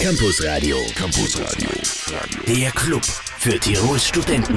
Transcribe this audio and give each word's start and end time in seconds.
Campus 0.00 0.44
Radio. 0.44 0.76
Campus 0.94 1.40
Radio. 1.40 1.68
Der 2.46 2.70
Club 2.70 3.04
für 3.04 3.58
Tirols 3.58 4.06
Studenten. 4.06 4.56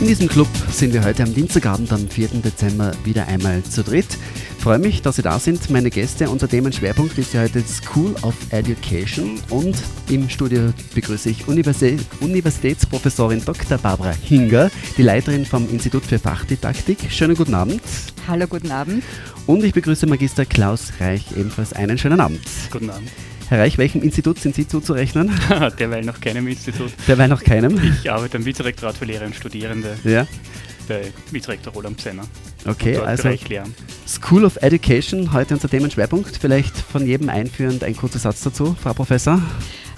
In 0.00 0.08
diesem 0.08 0.26
Club 0.26 0.48
sind 0.72 0.92
wir 0.92 1.04
heute 1.04 1.22
am 1.22 1.32
Dienstagabend, 1.32 1.92
am 1.92 2.08
4. 2.08 2.28
Dezember, 2.44 2.90
wieder 3.04 3.28
einmal 3.28 3.62
zu 3.62 3.84
dritt. 3.84 4.18
Freue 4.58 4.80
mich, 4.80 5.02
dass 5.02 5.16
Sie 5.16 5.22
da 5.22 5.38
sind. 5.38 5.70
Meine 5.70 5.88
Gäste 5.88 6.28
unter 6.28 6.48
Themenschwerpunkt 6.48 7.16
ist 7.16 7.32
ja 7.32 7.42
heute 7.42 7.62
School 7.62 8.16
of 8.22 8.34
Education 8.50 9.40
und 9.50 9.76
im 10.10 10.28
Studio 10.28 10.72
begrüße 10.96 11.30
ich 11.30 11.46
Universi 11.46 11.96
Universitätsprofessorin 12.18 13.44
Dr. 13.44 13.78
Barbara 13.78 14.10
Hinger, 14.10 14.72
die 14.98 15.02
Leiterin 15.02 15.46
vom 15.46 15.70
Institut 15.70 16.04
für 16.04 16.18
Fachdidaktik. 16.18 16.98
Schönen 17.08 17.36
guten 17.36 17.54
Abend. 17.54 17.82
Hallo, 18.26 18.48
guten 18.48 18.72
Abend. 18.72 19.04
Und 19.46 19.62
ich 19.62 19.72
begrüße 19.72 20.08
Magister 20.08 20.44
Klaus 20.44 20.92
Reich, 20.98 21.24
ebenfalls 21.36 21.72
einen 21.72 21.98
schönen 21.98 22.18
Abend. 22.18 22.40
Guten 22.72 22.90
Abend. 22.90 23.08
Herr 23.52 23.58
Reich, 23.58 23.76
welchem 23.76 24.00
Institut 24.00 24.38
sind 24.38 24.54
Sie 24.54 24.66
zuzurechnen? 24.66 25.30
Derweil 25.78 26.02
noch 26.06 26.18
keinem 26.22 26.48
Institut. 26.48 26.90
Derweil 27.06 27.28
noch 27.28 27.44
keinem? 27.44 27.78
Ich 28.00 28.10
arbeite 28.10 28.38
am 28.38 28.46
Vizerektorat 28.46 28.96
für 28.96 29.04
Lehrer 29.04 29.26
und 29.26 29.36
Studierende 29.36 29.94
Ja. 30.04 30.26
bei 30.88 31.12
Vizerektor 31.30 31.70
Roland 31.74 32.00
Zenner. 32.00 32.22
Okay, 32.64 32.96
also. 32.96 33.28
School 34.08 34.46
of 34.46 34.56
Education, 34.62 35.34
heute 35.34 35.52
unser 35.52 35.68
Themenschwerpunkt. 35.68 36.38
Vielleicht 36.40 36.74
von 36.74 37.06
jedem 37.06 37.28
einführend 37.28 37.84
ein 37.84 37.94
kurzer 37.94 38.20
Satz 38.20 38.40
dazu, 38.40 38.74
Frau 38.82 38.94
Professor. 38.94 39.42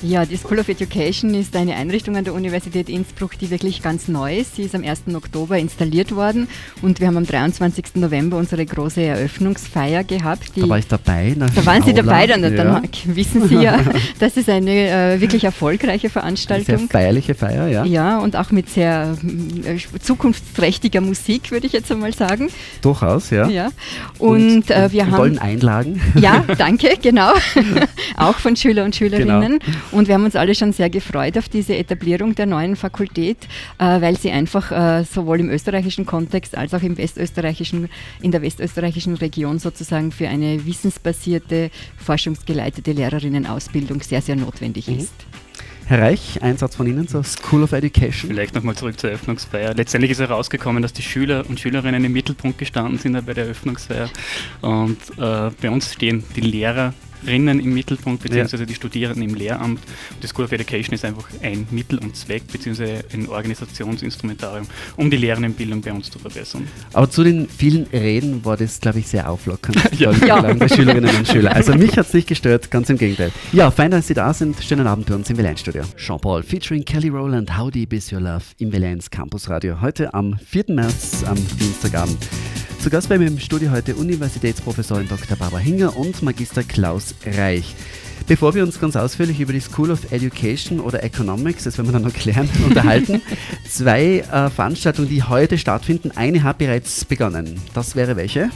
Ja, 0.06 0.26
die 0.26 0.36
School 0.36 0.58
of 0.58 0.68
Education 0.68 1.32
ist 1.32 1.56
eine 1.56 1.76
Einrichtung 1.76 2.14
an 2.16 2.24
der 2.24 2.34
Universität 2.34 2.90
Innsbruck, 2.90 3.38
die 3.38 3.48
wirklich 3.50 3.82
ganz 3.82 4.06
neu 4.06 4.36
ist. 4.36 4.56
Sie 4.56 4.62
ist 4.62 4.74
am 4.74 4.84
1. 4.84 5.14
Oktober 5.14 5.56
installiert 5.56 6.14
worden 6.14 6.46
und 6.82 7.00
wir 7.00 7.06
haben 7.06 7.16
am 7.16 7.24
23. 7.24 7.94
November 7.94 8.36
unsere 8.36 8.66
große 8.66 9.00
Eröffnungsfeier 9.00 10.04
gehabt. 10.04 10.50
Da 10.56 10.68
war 10.68 10.78
ich 10.78 10.88
dabei. 10.88 11.34
da 11.34 11.64
waren 11.64 11.82
Sie 11.82 11.94
dabei, 11.94 12.26
dann, 12.26 12.42
dann 12.42 12.54
ja. 12.54 12.82
wissen 13.04 13.48
Sie 13.48 13.54
ja, 13.54 13.80
das 14.18 14.36
ist 14.36 14.50
eine 14.50 15.14
äh, 15.14 15.20
wirklich 15.22 15.44
erfolgreiche 15.44 16.02
Sehr 16.02 16.10
Veranstaltung. 16.10 16.90
feierliche 16.90 17.34
Feier, 17.34 17.68
ja. 17.68 17.84
Ja, 17.84 18.18
und 18.18 18.36
auch 18.36 18.50
mit 18.50 18.68
sehr 18.68 19.16
äh, 19.64 19.78
zukunftsträchtiger 20.00 21.00
Musik, 21.00 21.50
würde 21.50 21.66
ich 21.66 21.72
jetzt 21.72 21.90
einmal 21.90 22.12
sagen. 22.12 22.50
Durchaus, 22.82 23.30
ja. 23.30 23.48
Ja. 23.48 23.70
Und, 24.18 24.70
äh, 24.70 24.92
wir 24.92 25.04
in 25.04 25.12
haben. 25.12 25.38
Einlagen. 25.38 26.02
Ja, 26.20 26.44
danke, 26.58 26.98
genau. 27.00 27.32
auch 28.18 28.36
von 28.36 28.54
Schüler 28.54 28.84
und 28.84 28.94
Schülerinnen. 28.94 29.60
Genau. 29.60 29.93
Und 29.94 30.08
wir 30.08 30.14
haben 30.14 30.24
uns 30.24 30.34
alle 30.34 30.56
schon 30.56 30.72
sehr 30.72 30.90
gefreut 30.90 31.38
auf 31.38 31.48
diese 31.48 31.76
Etablierung 31.76 32.34
der 32.34 32.46
neuen 32.46 32.74
Fakultät, 32.74 33.38
äh, 33.78 34.00
weil 34.00 34.18
sie 34.18 34.32
einfach 34.32 34.72
äh, 34.72 35.04
sowohl 35.04 35.38
im 35.38 35.50
österreichischen 35.50 36.04
Kontext 36.04 36.56
als 36.58 36.74
auch 36.74 36.82
im 36.82 36.98
westösterreichischen, 36.98 37.88
in 38.20 38.32
der 38.32 38.42
westösterreichischen 38.42 39.14
Region 39.14 39.60
sozusagen 39.60 40.10
für 40.10 40.28
eine 40.28 40.66
wissensbasierte, 40.66 41.70
forschungsgeleitete 41.96 42.90
Lehrerinnenausbildung 42.90 44.02
sehr, 44.02 44.20
sehr 44.20 44.34
notwendig 44.34 44.88
Mhm. 44.88 44.98
ist. 44.98 45.14
Herr 45.86 46.00
Reich, 46.00 46.42
ein 46.42 46.56
Satz 46.56 46.74
von 46.74 46.88
Ihnen 46.88 47.06
zur 47.06 47.22
School 47.22 47.62
of 47.62 47.70
Education. 47.72 48.30
Vielleicht 48.30 48.54
nochmal 48.54 48.74
zurück 48.74 48.98
zur 48.98 49.10
Eröffnungsfeier. 49.10 49.74
Letztendlich 49.74 50.10
ist 50.10 50.18
herausgekommen, 50.18 50.82
dass 50.82 50.92
die 50.94 51.02
Schüler 51.02 51.44
und 51.48 51.60
Schülerinnen 51.60 52.02
im 52.04 52.12
Mittelpunkt 52.12 52.58
gestanden 52.58 52.98
sind 52.98 53.24
bei 53.24 53.34
der 53.34 53.44
Eröffnungsfeier. 53.44 54.08
Und 54.62 54.96
äh, 55.18 55.50
bei 55.60 55.70
uns 55.70 55.92
stehen 55.92 56.24
die 56.34 56.40
Lehrerinnen 57.24 57.60
im 57.60 57.74
Mittelpunkt, 57.74 58.22
beziehungsweise 58.22 58.66
die 58.66 58.74
Studierenden 58.74 59.22
im 59.22 59.34
Lehramt. 59.34 59.80
Und 60.14 60.22
die 60.22 60.26
School 60.26 60.44
of 60.44 60.52
Education 60.52 60.94
ist 60.94 61.04
einfach 61.04 61.24
ein 61.42 61.66
Mittel 61.70 61.98
und 61.98 62.16
Zweck, 62.16 62.42
beziehungsweise 62.50 63.04
ein 63.12 63.28
Organisationsinstrumentarium, 63.28 64.66
um 64.96 65.10
die 65.10 65.16
Lehrerendenbildung 65.16 65.80
bei 65.80 65.92
uns 65.92 66.10
zu 66.10 66.18
verbessern. 66.18 66.66
Aber 66.92 67.10
zu 67.10 67.24
den 67.24 67.48
vielen 67.48 67.86
Reden 67.92 68.44
war 68.44 68.56
das, 68.56 68.80
glaube 68.80 69.00
ich, 69.00 69.08
sehr 69.08 69.28
auflockernd. 69.28 69.74
Ja. 69.94 70.10
Ja. 70.26 70.42
Der 70.42 70.68
Schülerinnen 70.68 71.14
und 71.14 71.28
Schüler. 71.28 71.54
Also 71.54 71.74
mich 71.76 71.96
hat 71.96 72.06
es 72.06 72.14
nicht 72.14 72.26
gestört, 72.26 72.70
ganz 72.70 72.90
im 72.90 72.98
Gegenteil. 72.98 73.30
Ja, 73.52 73.70
fein, 73.70 73.90
dass 73.90 74.08
Sie 74.08 74.14
da 74.14 74.34
sind. 74.34 74.60
Schönen 74.62 74.86
Abend 74.86 75.06
bei 75.06 75.14
uns 75.14 75.30
im 75.30 75.36
Verein-Studio. 75.36 75.82
Jean-Paul 75.96 76.42
featuring 76.42 76.84
Kelly 76.84 77.08
Rowland, 77.08 77.56
How 77.56 77.70
Deep 77.70 77.92
Is 77.92 78.12
Your 78.12 78.20
Love 78.20 78.44
im 78.58 78.72
Vereins 78.72 79.10
Campus 79.10 79.48
Radio. 79.48 79.80
Heute 79.80 80.12
am 80.12 80.36
4. 80.38 80.64
März, 80.68 81.24
am 81.26 81.36
Dienstagabend. 81.58 82.18
Zu 82.84 82.90
Gast 82.90 83.08
bei 83.08 83.16
mir 83.16 83.28
im 83.28 83.38
Studio 83.38 83.70
heute 83.70 83.96
Universitätsprofessorin 83.96 85.08
Dr. 85.08 85.38
Barbara 85.38 85.58
Hinger 85.58 85.96
und 85.96 86.22
Magister 86.22 86.62
Klaus 86.62 87.14
Reich. 87.24 87.74
Bevor 88.26 88.54
wir 88.54 88.62
uns 88.62 88.78
ganz 88.78 88.94
ausführlich 88.94 89.40
über 89.40 89.54
die 89.54 89.60
School 89.60 89.90
of 89.90 90.12
Education 90.12 90.80
oder 90.80 91.02
Economics, 91.02 91.64
das 91.64 91.78
werden 91.78 91.88
wir 91.88 91.92
dann 91.94 92.02
noch 92.02 92.12
klären, 92.12 92.46
unterhalten, 92.68 93.22
zwei 93.66 94.18
äh, 94.18 94.50
Veranstaltungen, 94.50 95.08
die 95.08 95.22
heute 95.22 95.56
stattfinden. 95.56 96.10
Eine 96.14 96.42
hat 96.42 96.58
bereits 96.58 97.06
begonnen. 97.06 97.58
Das 97.72 97.96
wäre 97.96 98.16
welche? 98.16 98.50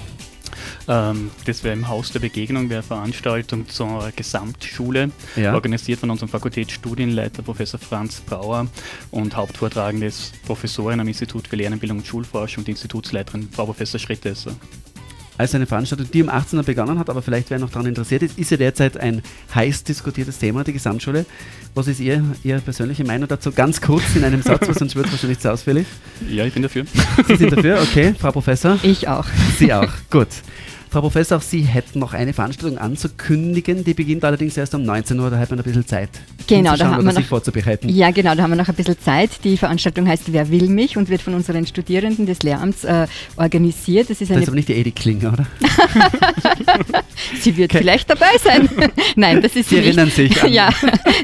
Ähm, 0.89 1.31
das 1.45 1.63
wäre 1.65 1.75
im 1.75 1.87
Haus 1.89 2.13
der 2.13 2.21
Begegnung, 2.21 2.71
wäre 2.71 2.79
eine 2.79 2.83
Veranstaltung 2.83 3.69
zur 3.69 4.11
Gesamtschule, 4.17 5.11
Ja. 5.37 5.55
organisiert 5.55 6.01
von 6.01 6.11
unserem 6.11 6.31
Fakultätsstudienleiter 6.31 7.43
Professor 7.43 7.79
Franz 7.79 8.21
Brauer 8.21 8.67
und 9.11 9.37
Hauptvortragende 9.37 10.07
ist 10.07 10.33
Professorin 10.47 10.99
am 11.01 11.09
Institut 11.09 11.47
für 11.49 11.57
Lernbildung 11.57 11.99
und 11.99 12.07
Schulforschung 12.07 12.63
und 12.63 12.69
Institutsleiterin 12.69 13.49
Frau 13.53 13.67
Professor 13.67 14.01
Schrittesser. 14.01 14.53
Also 15.37 15.57
eine 15.57 15.67
Veranstaltung, 15.67 16.11
die 16.11 16.21
um 16.23 16.29
18 16.31 16.59
Uhr 16.59 16.65
begonnen 16.65 16.99
hat, 16.99 17.09
aber 17.11 17.23
vielleicht 17.23 17.51
wer 17.51 17.61
noch 17.61 17.71
daran 17.71 17.87
interessiert 17.87 18.23
ist, 18.25 18.37
ist 18.39 18.51
ja 18.51 18.57
derzeit 18.57 18.97
ein 18.97 19.23
heiß 19.55 19.85
diskutiertes 19.85 20.39
Thema, 20.39 20.65
die 20.65 20.73
Gesamtschule. 20.73 21.27
Was 21.77 21.87
ist 21.87 22.01
Ihr, 22.01 22.25
Ihre 22.43 22.59
persönliche 22.61 23.05
Meinung 23.05 23.29
dazu? 23.29 23.53
Ganz 23.53 23.81
kurz 23.81 24.03
in 24.17 24.25
einem 24.25 24.43
Satz, 24.43 24.67
weil 24.67 24.77
sonst 24.77 24.97
wird 24.97 25.07
es 25.07 25.13
wahrscheinlich 25.13 25.39
zu 25.39 25.53
ausführlich. 25.53 25.87
Ja, 26.29 26.45
ich 26.45 26.53
bin 26.55 26.65
dafür. 26.65 26.87
Sie 27.29 27.37
sind 27.37 27.53
dafür, 27.53 27.79
okay, 27.81 28.15
Frau 28.19 28.33
Professor? 28.33 28.79
Ich 28.83 29.07
auch. 29.07 29.27
Sie 29.59 29.73
auch, 29.73 29.93
gut. 30.11 30.27
Frau 30.91 31.01
Professor, 31.03 31.39
auch 31.39 31.43
Sie 31.43 31.61
hätten 31.63 31.99
noch 31.99 32.15
eine 32.15 32.33
Veranstaltung 32.33 32.79
anzukündigen, 32.79 33.85
die 33.85 33.95
beginnt 33.95 34.25
allerdings 34.25 34.57
erst 34.57 34.75
um 34.75 34.83
19 34.83 35.19
Uhr, 35.21 35.31
da 35.31 35.39
hat 35.39 35.51
man 35.51 35.59
ein 35.59 35.63
bisschen 35.65 35.87
Zeit. 35.87 36.09
Genau, 36.47 36.77
da 36.77 36.87
haben 36.91 37.05
wir 37.05 37.11
sich 37.13 37.21
noch- 37.21 37.27
vorzubereiten. 37.29 37.89
Ja, 37.91 38.11
genau, 38.11 38.35
da 38.35 38.43
haben 38.43 38.51
wir 38.51 38.57
noch 38.57 38.69
ein 38.69 38.75
bisschen 38.75 38.99
Zeit. 38.99 39.31
Die 39.45 39.57
Veranstaltung 39.59 40.09
heißt 40.09 40.33
Wer 40.33 40.51
will 40.51 40.69
mich 40.69 40.97
und 40.97 41.09
wird 41.11 41.21
von 41.21 41.35
unseren 41.35 41.67
Studierenden 41.67 42.25
des 42.27 42.43
Lehramts 42.43 42.85
äh, 42.85 43.07
organisiert. 43.37 44.09
Das 44.09 44.21
ist 44.21 44.31
Das 44.31 44.37
eine 44.37 44.43
ist 44.43 44.49
aber 44.49 44.57
nicht 44.57 44.69
die 44.69 44.75
Edith 44.75 44.95
Klinger, 44.95 45.35
oder? 45.35 45.47
Sie 47.41 47.57
wird 47.57 47.73
vielleicht 47.73 48.09
dabei 48.11 48.37
sein. 48.43 48.69
Nein, 49.17 49.43
das 49.43 49.57
ist 49.57 49.69
Sie 49.69 49.77
nicht. 49.77 49.87
erinnern 49.87 50.11
sich 50.11 50.43
an- 50.43 50.53
Ja, 50.53 50.71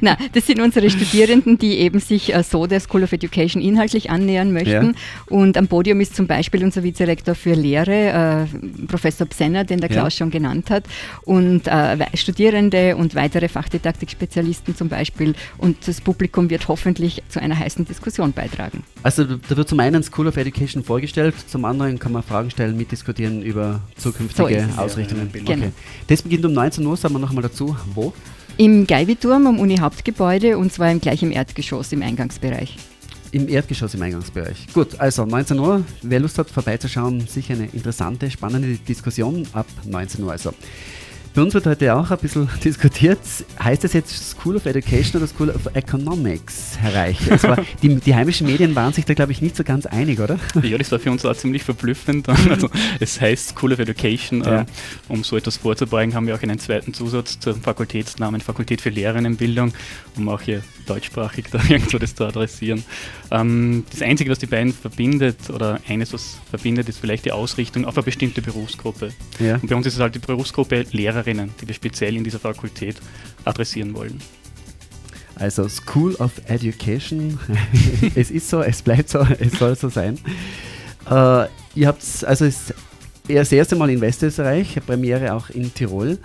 Nein, 0.00 0.16
das 0.32 0.46
sind 0.46 0.60
unsere 0.60 0.90
Studierenden, 0.90 1.58
die 1.58 1.78
eben 1.78 2.00
sich 2.00 2.34
äh, 2.34 2.42
so 2.42 2.66
der 2.66 2.80
School 2.80 3.04
of 3.04 3.12
Education 3.12 3.62
inhaltlich 3.62 4.10
annähern 4.10 4.52
möchten. 4.52 4.68
Ja. 4.70 4.92
Und 5.28 5.56
am 5.56 5.68
Podium 5.68 6.00
ist 6.00 6.16
zum 6.16 6.26
Beispiel 6.26 6.64
unser 6.64 6.82
Vizerektor 6.82 7.34
für 7.34 7.54
Lehre, 7.54 8.46
äh, 8.52 8.86
Professor 8.86 9.26
Bsenner, 9.54 9.64
den 9.64 9.80
der 9.80 9.90
Ja. 9.90 10.00
Klaus 10.00 10.14
schon 10.14 10.30
genannt 10.30 10.70
hat, 10.70 10.84
und 11.24 11.66
äh, 11.66 11.96
Studierende 12.16 12.96
und 12.96 13.14
weitere 13.14 13.48
Fachdidaktikspezialisten 13.48 14.74
zum 14.76 14.88
Beispiel. 14.88 15.34
Und 15.58 15.76
das 15.86 16.00
Publikum 16.00 16.50
wird 16.50 16.66
hoffentlich 16.68 17.22
zu 17.28 17.40
einer 17.40 17.58
heißen 17.58 17.84
Diskussion 17.84 18.32
beitragen. 18.32 18.82
Also 19.02 19.24
da 19.24 19.56
wird 19.56 19.68
zum 19.68 19.80
einen 19.80 20.02
School 20.02 20.26
of 20.26 20.36
Education 20.36 20.82
vorgestellt, 20.82 21.34
zum 21.46 21.64
anderen 21.64 21.98
kann 21.98 22.12
man 22.12 22.22
Fragen 22.22 22.50
stellen, 22.50 22.76
mitdiskutieren 22.76 23.42
über 23.42 23.80
So 23.96 24.10
zukünftige 24.10 24.66
es. 24.70 24.78
Ausrichtungen. 24.78 25.30
Genau. 25.32 25.50
Okay. 25.50 25.72
Das 26.08 26.22
beginnt 26.22 26.44
um 26.44 26.52
19 26.52 26.84
Uhr, 26.84 26.96
sagen 26.96 27.14
wir 27.14 27.18
nochmal 27.20 27.42
dazu. 27.42 27.76
Wo? 27.94 28.12
Im 28.56 28.86
Geiwiturm 28.86 29.46
am 29.48 29.58
Uni-Hauptgebäude 29.58 30.56
und 30.58 30.72
zwar 30.72 30.90
im 30.90 31.00
gleichen 31.00 31.32
Erdgeschoss 31.32 31.92
im 31.92 32.02
Eingangsbereich. 32.02 32.76
Im 33.34 33.48
Erdgeschoss 33.48 33.94
im 33.94 34.02
Eingangsbereich. 34.02 34.68
Gut, 34.72 35.00
also 35.00 35.26
19 35.26 35.58
Uhr. 35.58 35.82
Wer 36.02 36.20
Lust 36.20 36.38
hat, 36.38 36.48
vorbeizuschauen, 36.48 37.26
sicher 37.26 37.54
eine 37.54 37.66
interessante, 37.72 38.30
spannende 38.30 38.76
Diskussion 38.76 39.44
ab 39.52 39.66
19 39.84 40.22
Uhr. 40.22 40.30
Also. 40.30 40.54
Bei 41.34 41.42
uns 41.42 41.52
wird 41.52 41.66
heute 41.66 41.96
auch 41.96 42.12
ein 42.12 42.18
bisschen 42.18 42.48
diskutiert. 42.64 43.18
Heißt 43.60 43.82
es 43.82 43.92
jetzt 43.92 44.30
School 44.30 44.54
of 44.54 44.66
Education 44.66 45.20
oder 45.20 45.26
School 45.26 45.50
of 45.50 45.66
Economics, 45.74 46.78
Herr 46.80 46.94
Reich? 46.94 47.18
Die, 47.82 47.96
die 47.96 48.14
heimischen 48.14 48.46
Medien 48.46 48.76
waren 48.76 48.92
sich 48.92 49.04
da, 49.04 49.14
glaube 49.14 49.32
ich, 49.32 49.42
nicht 49.42 49.56
so 49.56 49.64
ganz 49.64 49.84
einig, 49.86 50.20
oder? 50.20 50.38
Ja, 50.62 50.78
das 50.78 50.92
war 50.92 51.00
für 51.00 51.10
uns 51.10 51.24
auch 51.24 51.34
ziemlich 51.34 51.64
verblüffend. 51.64 52.28
Also, 52.48 52.70
es 53.00 53.20
heißt 53.20 53.48
School 53.48 53.72
of 53.72 53.80
Education. 53.80 54.44
Ja. 54.44 54.60
Äh, 54.60 54.66
um 55.08 55.24
so 55.24 55.36
etwas 55.36 55.56
vorzubeugen, 55.56 56.14
haben 56.14 56.28
wir 56.28 56.36
auch 56.36 56.42
einen 56.42 56.60
zweiten 56.60 56.94
Zusatz 56.94 57.40
zum 57.40 57.60
Fakultätsnamen 57.60 58.40
Fakultät 58.40 58.80
für 58.80 58.90
Lehrerinnenbildung, 58.90 59.72
um 60.16 60.28
auch 60.28 60.40
hier 60.40 60.62
deutschsprachig 60.84 61.46
da 61.50 61.60
irgendwo 61.68 61.98
das 61.98 62.14
zu 62.14 62.24
adressieren. 62.24 62.84
Ähm, 63.30 63.84
das 63.90 64.02
Einzige, 64.02 64.30
was 64.30 64.38
die 64.38 64.46
beiden 64.46 64.72
verbindet, 64.72 65.50
oder 65.50 65.80
eines, 65.88 66.12
was 66.12 66.38
verbindet, 66.50 66.88
ist 66.88 66.98
vielleicht 66.98 67.24
die 67.24 67.32
Ausrichtung 67.32 67.84
auf 67.84 67.96
eine 67.96 68.04
bestimmte 68.04 68.42
Berufsgruppe. 68.42 69.10
Ja. 69.38 69.54
Und 69.56 69.68
bei 69.68 69.76
uns 69.76 69.86
ist 69.86 69.94
es 69.94 70.00
halt 70.00 70.14
die 70.14 70.20
Berufsgruppe 70.20 70.86
Lehrerinnen, 70.90 71.50
die 71.60 71.68
wir 71.68 71.74
speziell 71.74 72.16
in 72.16 72.24
dieser 72.24 72.38
Fakultät 72.38 72.96
adressieren 73.44 73.94
wollen. 73.94 74.20
Also 75.36 75.68
School 75.68 76.14
of 76.16 76.32
Education. 76.46 77.38
es 78.14 78.30
ist 78.30 78.48
so, 78.48 78.62
es 78.62 78.82
bleibt 78.82 79.08
so, 79.08 79.26
es 79.38 79.58
soll 79.58 79.76
so 79.76 79.88
sein. 79.88 80.18
Äh, 81.10 81.46
ihr 81.74 81.88
habt 81.88 82.02
also 82.24 82.44
es 82.44 82.70
ist 82.70 82.74
das 83.28 83.52
erste 83.52 83.76
Mal 83.76 83.90
in 83.90 84.00
Westösterreich, 84.00 84.78
Premiere 84.86 85.34
auch 85.34 85.50
in 85.50 85.72
Tirol. 85.72 86.18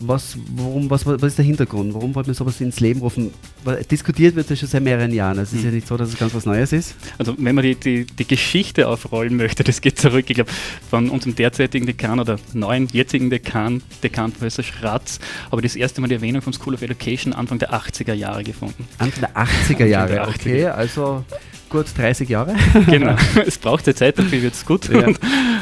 Was, 0.00 0.38
warum, 0.54 0.88
was, 0.90 1.04
was 1.04 1.22
ist 1.22 1.38
der 1.38 1.44
Hintergrund? 1.44 1.92
Warum 1.92 2.14
wollte 2.14 2.28
man 2.28 2.34
sowas 2.34 2.60
ins 2.60 2.78
Leben 2.78 3.00
rufen? 3.00 3.32
Weil 3.64 3.82
diskutiert 3.82 4.36
wird 4.36 4.48
das 4.48 4.60
schon 4.60 4.68
seit 4.68 4.82
mehreren 4.82 5.12
Jahren. 5.12 5.38
Es 5.38 5.52
ist 5.52 5.64
ja 5.64 5.72
nicht 5.72 5.88
so, 5.88 5.96
dass 5.96 6.10
es 6.10 6.18
ganz 6.18 6.32
was 6.34 6.46
Neues 6.46 6.72
ist. 6.72 6.94
Also 7.18 7.34
wenn 7.36 7.56
man 7.56 7.64
die, 7.64 7.74
die, 7.74 8.04
die 8.04 8.26
Geschichte 8.26 8.86
aufrollen 8.86 9.36
möchte, 9.36 9.64
das 9.68 9.80
geht 9.80 9.98
zurück, 9.98 10.26
ich 10.28 10.36
glaube, 10.36 10.50
von 10.88 11.10
unserem 11.10 11.34
derzeitigen 11.34 11.86
Dekan 11.86 12.20
oder 12.20 12.38
neuen 12.52 12.86
jetzigen 12.92 13.28
Dekan, 13.28 13.82
Dekan 14.02 14.30
Professor 14.30 14.64
Schratz, 14.64 15.18
aber 15.50 15.62
das 15.62 15.74
erste 15.74 16.00
Mal 16.00 16.06
die 16.06 16.14
Erwähnung 16.14 16.42
von 16.42 16.52
School 16.52 16.74
of 16.74 16.82
Education 16.82 17.32
Anfang 17.32 17.58
der 17.58 17.72
80er 17.72 18.14
Jahre 18.14 18.44
gefunden. 18.44 18.86
Anfang 18.98 19.20
der 19.20 19.36
80er 19.36 19.84
Jahre, 19.84 20.12
der 20.12 20.28
80er. 20.28 20.34
okay, 20.34 20.66
also 20.66 21.24
gut 21.68 21.86
30 21.96 22.28
Jahre. 22.28 22.54
genau, 22.86 23.16
es 23.46 23.58
braucht 23.58 23.86
ja 23.86 23.94
Zeit, 23.94 24.18
dafür 24.18 24.42
wird 24.42 24.54
es 24.54 24.64
gut. 24.64 24.88
Ja. 24.88 25.06
Und, 25.06 25.18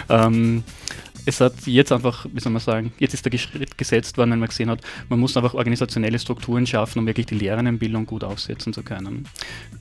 ähm, 0.08 0.64
es 1.26 1.40
hat 1.40 1.66
jetzt 1.66 1.92
einfach, 1.92 2.26
wie 2.32 2.40
soll 2.40 2.52
man 2.52 2.62
sagen, 2.62 2.92
jetzt 2.98 3.12
ist 3.12 3.26
der 3.26 3.36
Schritt 3.36 3.76
gesetzt 3.76 4.16
worden, 4.16 4.30
wenn 4.30 4.38
man 4.38 4.48
gesehen 4.48 4.70
hat, 4.70 4.80
man 5.08 5.18
muss 5.18 5.36
einfach 5.36 5.54
organisationelle 5.54 6.18
Strukturen 6.18 6.66
schaffen, 6.66 7.00
um 7.00 7.06
wirklich 7.06 7.26
die 7.26 7.34
Lehrerinnenbildung 7.34 8.06
gut 8.06 8.22
aufsetzen 8.22 8.72
zu 8.72 8.82
können. 8.82 9.26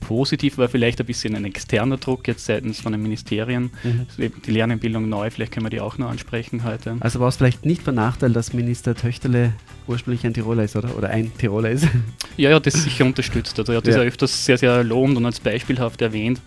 Positiv 0.00 0.58
war 0.58 0.68
vielleicht 0.68 1.00
ein 1.00 1.06
bisschen 1.06 1.36
ein 1.36 1.44
externer 1.44 1.98
Druck 1.98 2.26
jetzt 2.26 2.44
seitens 2.44 2.80
von 2.80 2.92
den 2.92 3.00
Ministerien, 3.00 3.70
mhm. 3.84 4.06
die 4.18 4.50
Lehrerinnenbildung 4.50 5.08
neu, 5.08 5.30
vielleicht 5.30 5.52
können 5.52 5.66
wir 5.66 5.70
die 5.70 5.80
auch 5.80 5.98
noch 5.98 6.10
ansprechen 6.10 6.64
heute. 6.64 6.96
Also 7.00 7.20
war 7.20 7.28
es 7.28 7.36
vielleicht 7.36 7.64
nicht 7.64 7.82
von 7.82 7.94
Nachteil, 7.94 8.32
dass 8.32 8.52
Minister 8.52 8.94
Töchterle 8.94 9.52
ursprünglich 9.86 10.24
ein 10.24 10.34
Tiroler 10.34 10.64
ist, 10.64 10.76
oder? 10.76 10.96
Oder 10.96 11.10
ein 11.10 11.32
Tiroler 11.36 11.70
ist? 11.70 11.86
Ja, 12.38 12.50
ja, 12.50 12.60
das 12.60 12.74
sicher 12.74 13.06
unterstützt. 13.06 13.58
Also 13.58 13.72
er 13.72 13.78
hat 13.78 13.86
das 13.86 13.94
ja. 13.94 14.02
ja 14.02 14.08
öfters 14.08 14.44
sehr, 14.44 14.58
sehr 14.58 14.84
lobend 14.84 15.16
und 15.16 15.24
als 15.24 15.40
beispielhaft 15.40 16.02
erwähnt, 16.02 16.42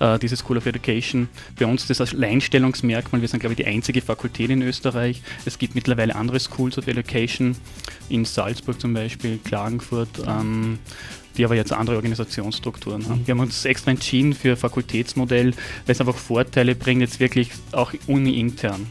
äh, 0.00 0.18
diese 0.18 0.38
School 0.38 0.56
of 0.56 0.64
Education. 0.64 1.28
Bei 1.58 1.66
uns 1.66 1.82
ist 1.90 2.00
das 2.00 2.14
Alleinstellungsmerkmal. 2.14 3.20
Wir 3.20 3.28
sind, 3.28 3.40
glaube 3.40 3.52
ich, 3.52 3.58
die 3.58 3.66
einzige 3.66 4.00
Fakultät 4.00 4.48
in 4.48 4.62
Österreich. 4.62 5.20
Es 5.44 5.58
gibt 5.58 5.74
mittlerweile 5.74 6.16
andere 6.16 6.40
Schools 6.40 6.78
of 6.78 6.86
Education, 6.86 7.56
in 8.08 8.24
Salzburg 8.24 8.80
zum 8.80 8.94
Beispiel, 8.94 9.38
Klagenfurt. 9.44 10.08
Ähm, 10.26 10.78
die 11.36 11.44
aber 11.44 11.56
jetzt 11.56 11.72
andere 11.72 11.96
Organisationsstrukturen 11.96 13.08
haben. 13.08 13.26
Wir 13.26 13.32
haben 13.32 13.40
uns 13.40 13.64
extra 13.64 13.90
entschieden 13.90 14.34
für 14.34 14.56
Fakultätsmodell, 14.56 15.50
weil 15.50 15.92
es 15.92 16.00
einfach 16.00 16.16
Vorteile 16.16 16.76
bringt, 16.76 17.00
jetzt 17.00 17.18
wirklich 17.18 17.50
auch 17.72 17.92
uni-intern 18.06 18.86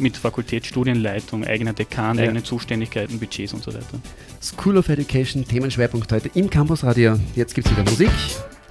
mit 0.00 0.16
Fakultätsstudienleitung, 0.16 1.44
eigener 1.44 1.72
Dekan, 1.72 2.16
ja. 2.16 2.24
eigenen 2.24 2.44
Zuständigkeiten, 2.44 3.18
Budgets 3.18 3.52
und 3.52 3.62
so 3.62 3.72
weiter. 3.72 4.00
School 4.42 4.76
of 4.78 4.88
Education, 4.88 5.46
Themenschwerpunkt 5.46 6.10
heute 6.12 6.30
im 6.34 6.48
Campusradio. 6.48 7.18
Jetzt 7.34 7.54
gibt 7.54 7.66
es 7.66 7.72
wieder 7.76 7.88
Musik. 7.90 8.10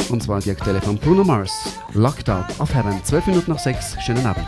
Und 0.09 0.23
zwar 0.23 0.41
die 0.41 0.49
aktuelle 0.49 0.81
von 0.81 0.97
Bruno 0.97 1.23
Mars, 1.23 1.51
Locked 1.93 2.29
Out 2.29 2.45
of 2.59 2.73
Heaven. 2.73 2.99
12 3.03 3.27
Minuten 3.27 3.51
nach 3.51 3.59
6, 3.59 3.97
schönen 4.03 4.25
Abend. 4.25 4.47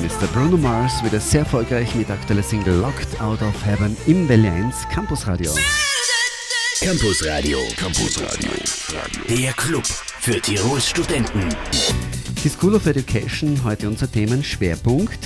Mr. 0.00 0.26
Bruno 0.32 0.56
Mars 0.56 1.04
wieder 1.04 1.20
sehr 1.20 1.40
erfolgreich 1.40 1.94
mit 1.94 2.08
der 2.08 2.16
aktuellen 2.16 2.42
Single 2.42 2.76
Locked 2.76 3.20
Out 3.20 3.42
of 3.42 3.66
Heaven 3.66 3.94
im 4.06 4.26
Welle 4.28 4.50
1 4.50 4.88
Campusradio. 4.90 5.52
Campusradio. 6.80 7.58
Campusradio. 7.76 8.50
Der 9.28 9.52
Club 9.52 9.84
für 9.84 10.40
Tirols 10.40 10.88
Studenten. 10.88 11.44
Die 12.42 12.48
School 12.48 12.74
of 12.74 12.86
Education, 12.86 13.62
heute 13.62 13.86
unser 13.88 14.10
Themenschwerpunkt. 14.10 15.18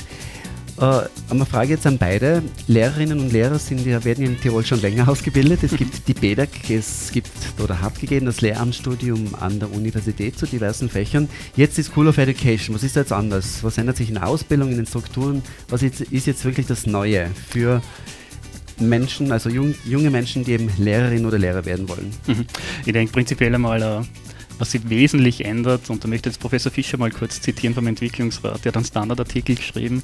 Äh, 0.79 1.03
eine 1.31 1.47
Frage 1.47 1.71
jetzt 1.71 1.87
an 1.87 1.97
beide. 1.97 2.43
Lehrerinnen 2.67 3.19
und 3.21 3.33
Lehrer 3.33 3.59
sind 3.59 3.87
werden 3.87 4.25
in 4.25 4.41
Tirol 4.41 4.65
schon 4.65 4.81
länger 4.81 5.09
ausgebildet. 5.09 5.63
Es 5.63 5.77
gibt 5.77 6.07
die 6.07 6.15
BEDAG, 6.15 6.49
es 6.69 7.11
gibt 7.13 7.31
oder 7.63 7.81
hat 7.81 7.99
gegeben 7.99 8.27
das 8.27 8.43
Lehramtsstudium 8.43 9.35
an 9.41 9.59
der 9.59 9.73
Universität 9.73 10.39
zu 10.39 10.47
diversen 10.47 10.91
Fächern. 10.91 11.29
Jetzt 11.57 11.79
die 11.79 11.83
School 11.83 12.09
of 12.09 12.19
Education. 12.19 12.75
Was 12.75 12.83
ist 12.83 12.97
da 12.97 13.01
jetzt 13.01 13.13
anders? 13.13 13.65
Was 13.65 13.79
ändert 13.79 13.97
sich 13.97 14.09
in 14.09 14.15
der 14.15 14.27
Ausbildung, 14.27 14.71
in 14.71 14.77
den 14.77 14.87
Strukturen? 14.87 15.43
Was 15.69 15.83
ist, 15.83 16.03
ist 16.03 16.27
jetzt 16.27 16.45
wirklich 16.45 16.67
das 16.67 16.87
Neue 16.87 17.31
für 17.49 17.81
Menschen, 18.79 19.33
also 19.33 19.49
jung, 19.49 19.75
junge 19.87 20.11
Menschen, 20.11 20.45
die 20.45 20.53
eben 20.53 20.69
Lehrerin 20.77 21.25
oder 21.25 21.39
Lehrer 21.39 21.65
werden 21.65 21.89
wollen? 21.89 22.13
Mhm. 22.27 22.45
Ich 22.85 22.93
denke 22.93 23.13
prinzipiell 23.13 23.55
einmal, 23.55 23.81
äh, 23.81 24.03
was 24.59 24.73
sich 24.73 24.89
wesentlich 24.89 25.45
ändert, 25.45 25.91
und 25.91 26.03
da 26.03 26.09
möchte 26.09 26.29
jetzt 26.29 26.41
Professor 26.41 26.73
Fischer 26.73 26.99
mal 26.99 27.11
kurz 27.11 27.41
zitieren 27.41 27.75
vom 27.75 27.87
Entwicklungsrat, 27.87 28.65
der 28.65 28.71
hat 28.71 28.77
einen 28.77 28.85
Standardartikel 28.85 29.57
geschrieben, 29.57 30.03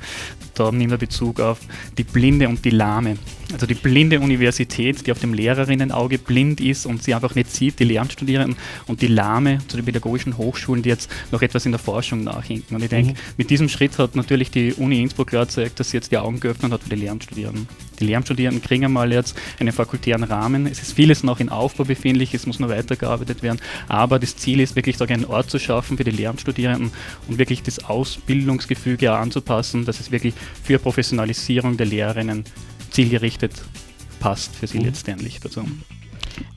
da 0.54 0.70
nimmt 0.70 0.93
er 0.93 0.99
Bezug 0.99 1.40
auf 1.40 1.60
die 1.99 2.04
Blinde 2.04 2.49
und 2.49 2.64
die 2.64 2.70
Lahme. 2.70 3.16
Also 3.52 3.66
die 3.66 3.75
blinde 3.75 4.20
Universität, 4.20 5.06
die 5.06 5.12
auf 5.12 5.20
dem 5.20 5.34
Lehrerinnenauge 5.34 6.19
blind 6.19 6.60
ist 6.60 6.87
und 6.87 7.02
sie 7.02 7.14
einfach 7.14 7.34
nicht 7.34 7.50
sieht, 7.50 7.78
die 7.78 7.84
Lehramtsstudierenden 7.84 8.56
und 8.87 9.02
die 9.02 9.08
Lahme 9.08 9.58
zu 9.69 9.76
den 9.76 9.84
pädagogischen 9.84 10.38
Hochschulen, 10.38 10.82
die 10.82 10.88
jetzt 10.88 11.10
noch 11.31 11.43
etwas 11.43 11.66
in 11.66 11.72
der 11.72 11.78
Forschung 11.78 12.25
nachhinken. 12.25 12.75
Und 12.75 12.82
ich 12.82 12.88
denke, 12.88 13.12
mhm. 13.12 13.19
mit 13.37 13.50
diesem 13.50 13.69
Schritt 13.69 13.99
hat 13.99 14.16
natürlich 14.16 14.50
die 14.50 14.72
Uni 14.75 15.02
Innsbruck 15.02 15.28
klar 15.28 15.44
gezeigt, 15.46 15.81
dass 15.81 15.90
sie 15.90 15.99
jetzt 15.99 16.12
die 16.12 16.19
Augen 16.19 16.40
geöffnet 16.40 16.72
hat 16.72 16.82
für 16.82 16.90
die 16.90 16.96
Lehramtsstudierenden. 16.96 17.69
Die 18.00 18.04
Lehramtsstudierenden 18.06 18.62
kriegen 18.62 18.87
einmal 18.87 19.12
jetzt 19.12 19.37
einen 19.60 19.72
fakultären 19.72 20.25
Rahmen. 20.25 20.66
Es 20.66 20.82
ist 20.82 20.93
vieles 20.93 21.22
noch 21.22 21.38
in 21.38 21.50
Aufbau 21.50 21.84
befindlich, 21.84 22.34
es 22.34 22.46
muss 22.46 22.58
noch 22.58 22.69
weitergearbeitet 22.69 23.43
werden, 23.43 23.60
aber 23.88 24.19
das 24.19 24.37
Ziel 24.37 24.60
ist 24.60 24.76
wirklich, 24.76 24.96
sage 24.96 25.14
einen 25.14 25.26
Ort 25.26 25.50
zu 25.50 25.58
schaffen 25.58 25.96
für 25.96 26.04
die 26.04 26.10
Lehramtsstudierenden 26.10 26.90
und 27.28 27.38
wirklich 27.38 27.62
das 27.62 27.84
Ausbildungsgefüge 27.84 29.12
anzupassen, 29.12 29.84
dass 29.84 30.00
es 30.00 30.10
wirklich 30.10 30.34
für 30.62 30.78
Professionalisierung 30.78 31.76
der 31.76 31.87
Lehrerinnen 31.87 32.44
zielgerichtet 32.93 33.53
passt 34.21 34.55
für 34.55 34.67
sie 34.67 34.79
mhm. 34.79 34.87
letztendlich 34.87 35.41
dazu. 35.41 35.65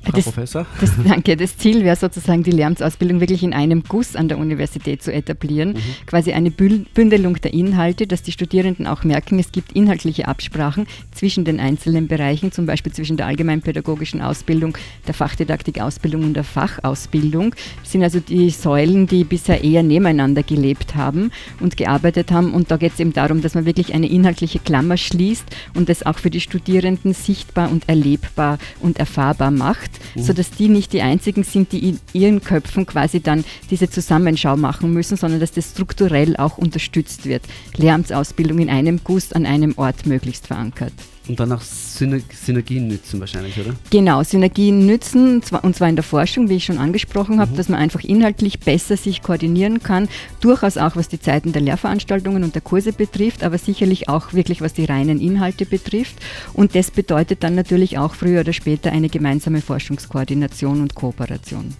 Frau 0.06 0.18
das, 0.18 0.26
Professor? 0.26 0.66
Das, 0.80 0.92
danke. 1.04 1.36
Das 1.36 1.58
Ziel 1.58 1.84
wäre 1.84 1.96
sozusagen, 1.96 2.44
die 2.44 2.52
Lehramtsausbildung 2.52 3.20
wirklich 3.20 3.44
in 3.44 3.54
einem 3.54 3.84
Guss 3.84 4.16
an 4.16 4.28
der 4.28 4.38
Universität 4.38 5.02
zu 5.02 5.12
etablieren. 5.12 5.74
Mhm. 5.74 6.06
Quasi 6.06 6.34
eine 6.34 6.52
Bündelung 6.52 7.36
der 7.42 7.54
Inhalte, 7.54 8.06
dass 8.06 8.22
die 8.22 8.32
Studierenden 8.32 8.86
auch 8.88 9.04
merken, 9.04 9.40
es 9.40 9.52
gibt 9.52 9.72
inhaltliche 9.72 10.28
Absprachen 10.28 10.88
zwischen 11.12 11.44
den 11.44 11.60
einzelnen 11.60 12.08
Bereichen, 12.08 12.52
zum 12.52 12.66
Beispiel 12.66 12.92
zwischen 12.94 13.18
der 13.18 13.26
allgemeinpädagogischen 13.26 14.22
Ausbildung, 14.22 14.78
der 15.08 15.14
Fachdidaktik-Ausbildung 15.14 16.24
und 16.24 16.34
der 16.36 16.44
Fachausbildung. 16.44 17.56
Das 17.82 17.92
sind 17.92 18.04
also 18.04 18.20
die 18.20 18.50
Säulen, 18.52 19.08
die 19.08 19.24
bisher 19.24 19.64
eher 19.64 19.82
nebeneinander 19.84 20.44
gelebt 20.44 20.96
haben 20.96 21.32
und 21.60 21.78
gearbeitet 21.78 22.32
haben. 22.32 22.54
Und 22.54 22.70
da 22.70 22.78
geht 22.78 22.94
es 22.94 23.00
eben 23.00 23.14
darum, 23.14 23.42
dass 23.42 23.56
man 23.56 23.66
wirklich 23.66 23.94
eine 23.94 24.08
inhaltliche 24.08 24.60
Klammer 24.60 24.98
schließt 24.98 25.46
und 25.74 25.90
das 25.90 26.06
auch 26.06 26.20
für 26.20 26.30
die 26.30 26.42
Studierenden 26.42 27.14
sichtbar 27.14 27.72
und 27.72 27.90
erlebbar 27.90 28.60
und 28.82 29.00
erfahrbar 29.00 29.52
macht 29.52 29.95
sodass 30.18 30.52
die 30.52 30.70
nicht 30.70 30.94
die 30.94 31.02
einzigen 31.02 31.44
sind, 31.44 31.72
die 31.72 31.90
in 31.90 32.00
ihren 32.14 32.42
Köpfen 32.42 32.86
quasi 32.86 33.20
dann 33.20 33.44
diese 33.70 33.90
Zusammenschau 33.90 34.58
machen 34.58 34.94
müssen, 34.94 35.18
sondern 35.18 35.40
dass 35.40 35.52
das 35.52 35.72
strukturell 35.72 36.36
auch 36.38 36.58
unterstützt 36.58 37.26
wird. 37.26 37.44
Lehramtsausbildung 37.78 38.60
in 38.60 38.70
einem 38.70 39.02
Guss 39.04 39.34
an 39.34 39.46
einem 39.46 39.74
Ort 39.78 40.06
möglichst 40.06 40.48
verankert. 40.48 40.94
Und 41.28 41.40
dann 41.40 41.52
auch 41.52 41.62
Synergien 41.62 42.88
nützen 42.88 43.20
wahrscheinlich, 43.20 43.60
oder? 43.60 43.74
Genau, 43.90 44.22
Synergien 44.22 44.86
nützen, 44.86 45.42
und 45.62 45.76
zwar 45.76 45.90
in 45.90 45.96
der 45.96 46.04
Forschung, 46.04 46.50
wie 46.50 46.58
ich 46.58 46.66
schon 46.66 46.78
angesprochen 46.78 47.40
habe, 47.40 47.52
mhm. 47.52 47.58
dass 47.58 47.70
man 47.70 47.80
einfach 47.80 48.04
inhaltlich 48.04 48.60
besser 48.60 48.96
sich 48.96 49.24
koordinieren 49.24 49.82
kann, 49.82 50.08
durchaus 50.40 50.78
auch 50.78 50.96
was 50.96 51.08
die 51.08 51.20
Zeiten 51.20 51.52
der 51.52 51.64
Lehrveranstaltungen 51.64 52.44
und 52.44 52.54
der 52.54 52.62
Kurse 52.62 52.94
betrifft, 52.94 53.44
aber 53.44 53.58
sicherlich 53.58 54.08
auch 54.08 54.34
wirklich 54.34 54.62
was 54.62 54.74
die 54.74 54.86
reinen 54.86 55.20
Inhalte 55.20 55.66
betrifft. 55.66 56.16
Und 56.54 56.76
das 56.76 56.92
bedeutet 56.92 57.44
dann 57.44 57.56
natürlich 57.56 57.98
auch 57.98 58.14
früher 58.14 58.42
oder 58.42 58.54
später 58.54 58.92
eine 58.92 59.10
gemeinsame 59.10 59.62
Forschungskoordination 59.62 60.82
und 60.82 60.94
Kooperation. 60.94 61.74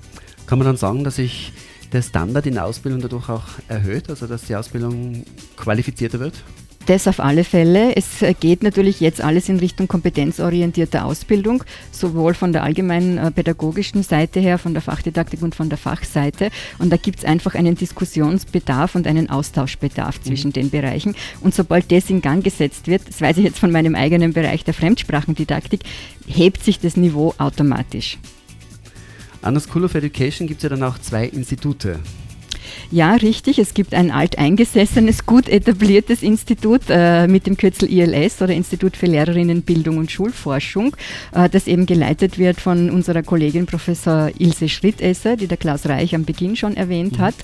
Kann 0.48 0.58
man 0.58 0.66
dann 0.66 0.78
sagen, 0.78 1.04
dass 1.04 1.18
sich 1.18 1.54
der 1.92 2.02
Standard 2.02 2.48
in 2.48 2.56
der 2.56 2.66
Ausbildung 2.66 3.00
dadurch 3.02 3.30
auch 3.30 3.46
erhöht, 3.68 4.10
also 4.10 4.26
dass 4.26 4.44
die 4.44 4.56
Ausbildung 4.56 5.24
qualifizierter 5.56 6.20
wird? 6.20 6.34
Das 6.86 7.08
auf 7.08 7.20
alle 7.20 7.44
Fälle. 7.44 7.96
Es 7.96 8.24
geht 8.40 8.62
natürlich 8.62 9.00
jetzt 9.00 9.20
alles 9.20 9.50
in 9.50 9.58
Richtung 9.58 9.88
kompetenzorientierter 9.88 11.06
Ausbildung, 11.06 11.64
sowohl 11.92 12.36
von 12.36 12.54
der 12.54 12.62
allgemeinen 12.62 13.18
äh, 13.18 13.32
pädagogischen 13.32 14.04
Seite 14.04 14.40
her, 14.40 14.60
von 14.60 14.74
der 14.74 14.84
Fachdidaktik 14.84 15.42
und 15.42 15.56
von 15.56 15.70
der 15.70 15.80
Fachseite. 15.80 16.52
Und 16.78 16.92
da 16.92 16.98
gibt 16.98 17.20
es 17.20 17.26
einfach 17.26 17.56
einen 17.56 17.74
Diskussionsbedarf 17.74 18.94
und 18.94 19.08
einen 19.08 19.32
Austauschbedarf 19.32 20.22
zwischen 20.22 20.50
mhm. 20.50 20.54
den 20.54 20.70
Bereichen. 20.70 21.16
Und 21.42 21.56
sobald 21.56 21.92
das 21.92 22.12
in 22.12 22.22
Gang 22.22 22.44
gesetzt 22.44 22.86
wird, 22.86 23.08
das 23.08 23.20
weiß 23.20 23.38
ich 23.38 23.46
jetzt 23.46 23.60
von 23.60 23.72
meinem 23.72 23.96
eigenen 23.96 24.34
Bereich 24.34 24.64
der 24.64 24.76
Fremdsprachendidaktik, 24.76 25.82
hebt 26.28 26.64
sich 26.64 26.80
das 26.80 26.98
Niveau 26.98 27.34
automatisch. 27.40 28.20
An 29.42 29.56
der 29.56 29.62
School 29.62 29.86
of 29.86 29.96
Education 29.96 30.48
gibt 30.48 30.60
es 30.60 30.64
ja 30.64 30.70
dann 30.70 30.84
auch 30.84 31.00
zwei 31.00 31.26
Institute. 31.26 32.00
Ja, 32.92 33.16
richtig. 33.16 33.60
Es 33.60 33.74
gibt 33.74 33.94
ein 33.94 34.12
alteingesessenes, 34.12 35.26
gut 35.26 35.50
etabliertes 35.50 36.24
Institut 36.24 36.82
äh, 36.90 37.28
mit 37.28 37.48
dem 37.48 37.58
Kürzel 37.58 37.92
ILS 37.92 38.42
oder 38.42 38.54
Institut 38.54 38.98
für 38.98 39.06
Lehrerinnenbildung 39.06 39.98
und 39.98 40.12
Schulforschung, 40.12 40.96
äh, 41.34 41.50
das 41.50 41.68
eben 41.68 41.86
geleitet 41.86 42.38
wird 42.38 42.62
von 42.62 42.90
unserer 42.90 43.24
Kollegin 43.24 43.66
Professor 43.66 44.32
Ilse 44.38 44.70
Schrittesser, 44.70 45.36
die 45.36 45.48
der 45.48 45.58
Klaus 45.58 45.86
Reich 45.88 46.16
am 46.16 46.26
Beginn 46.26 46.56
schon 46.56 46.78
erwähnt 46.78 47.18
mhm. 47.18 47.22
hat. 47.22 47.36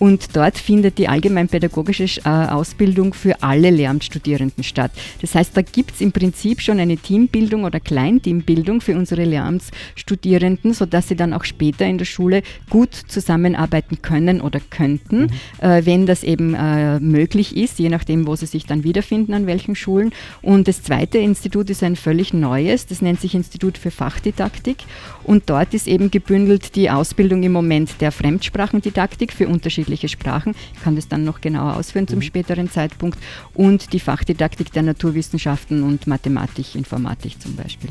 Und 0.00 0.34
dort 0.34 0.56
findet 0.56 0.96
die 0.96 1.08
allgemeinpädagogische 1.08 2.22
äh, 2.24 2.28
Ausbildung 2.28 3.12
für 3.12 3.42
alle 3.42 3.68
Lehramtsstudierenden 3.68 4.64
statt. 4.64 4.90
Das 5.20 5.34
heißt, 5.34 5.54
da 5.54 5.60
gibt 5.60 5.92
es 5.92 6.00
im 6.00 6.10
Prinzip 6.10 6.62
schon 6.62 6.80
eine 6.80 6.96
Teambildung 6.96 7.64
oder 7.64 7.80
Kleinteambildung 7.80 8.80
für 8.80 8.96
unsere 8.96 9.24
Lehramtsstudierenden, 9.24 10.72
sodass 10.72 11.08
sie 11.08 11.16
dann 11.16 11.34
auch 11.34 11.44
später 11.44 11.84
in 11.84 11.98
der 11.98 12.06
Schule 12.06 12.42
gut 12.70 12.94
zusammenarbeiten 12.94 14.00
können 14.00 14.40
oder 14.40 14.58
könnten, 14.70 15.24
mhm. 15.24 15.28
äh, 15.60 15.84
wenn 15.84 16.06
das 16.06 16.24
eben 16.24 16.54
äh, 16.54 16.98
möglich 16.98 17.54
ist, 17.54 17.78
je 17.78 17.90
nachdem, 17.90 18.26
wo 18.26 18.34
sie 18.36 18.46
sich 18.46 18.64
dann 18.64 18.84
wiederfinden, 18.84 19.34
an 19.34 19.46
welchen 19.46 19.76
Schulen. 19.76 20.12
Und 20.40 20.66
das 20.66 20.82
zweite 20.82 21.18
Institut 21.18 21.68
ist 21.68 21.82
ein 21.82 21.94
völlig 21.94 22.32
neues, 22.32 22.86
das 22.86 23.02
nennt 23.02 23.20
sich 23.20 23.34
Institut 23.34 23.76
für 23.76 23.90
Fachdidaktik. 23.90 24.78
Und 25.24 25.50
dort 25.50 25.74
ist 25.74 25.86
eben 25.86 26.10
gebündelt 26.10 26.74
die 26.74 26.88
Ausbildung 26.88 27.42
im 27.42 27.52
Moment 27.52 28.00
der 28.00 28.12
Fremdsprachendidaktik 28.12 29.34
für 29.34 29.46
unterschiedliche 29.46 29.89
Sprachen. 29.96 30.54
Ich 30.74 30.82
kann 30.82 30.96
das 30.96 31.08
dann 31.08 31.24
noch 31.24 31.40
genauer 31.40 31.76
ausführen 31.76 32.08
zum 32.08 32.18
mhm. 32.18 32.22
späteren 32.22 32.70
Zeitpunkt. 32.70 33.18
Und 33.54 33.92
die 33.92 34.00
Fachdidaktik 34.00 34.72
der 34.72 34.82
Naturwissenschaften 34.82 35.82
und 35.82 36.06
Mathematik, 36.06 36.74
Informatik 36.74 37.40
zum 37.40 37.56
Beispiel. 37.56 37.90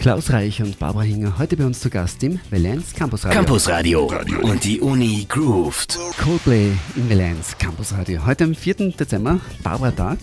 Klaus 0.00 0.30
Reich 0.30 0.62
und 0.62 0.78
Barbara 0.78 1.04
Hinger 1.04 1.38
heute 1.38 1.58
bei 1.58 1.66
uns 1.66 1.80
zu 1.80 1.90
Gast 1.90 2.22
im 2.22 2.40
Valenz 2.50 2.94
Campus 2.94 3.26
Radio. 3.26 3.36
Campus 3.36 3.68
Radio 3.68 4.10
und 4.40 4.64
die 4.64 4.80
Uni 4.80 5.26
grooved. 5.28 5.98
Coldplay 6.16 6.70
im 6.96 7.10
Valenz 7.10 7.58
Campus 7.58 7.92
Radio. 7.92 8.24
Heute 8.24 8.44
am 8.44 8.54
4. 8.54 8.92
Dezember, 8.92 9.40
Barbara 9.62 9.90
Tag. 9.90 10.18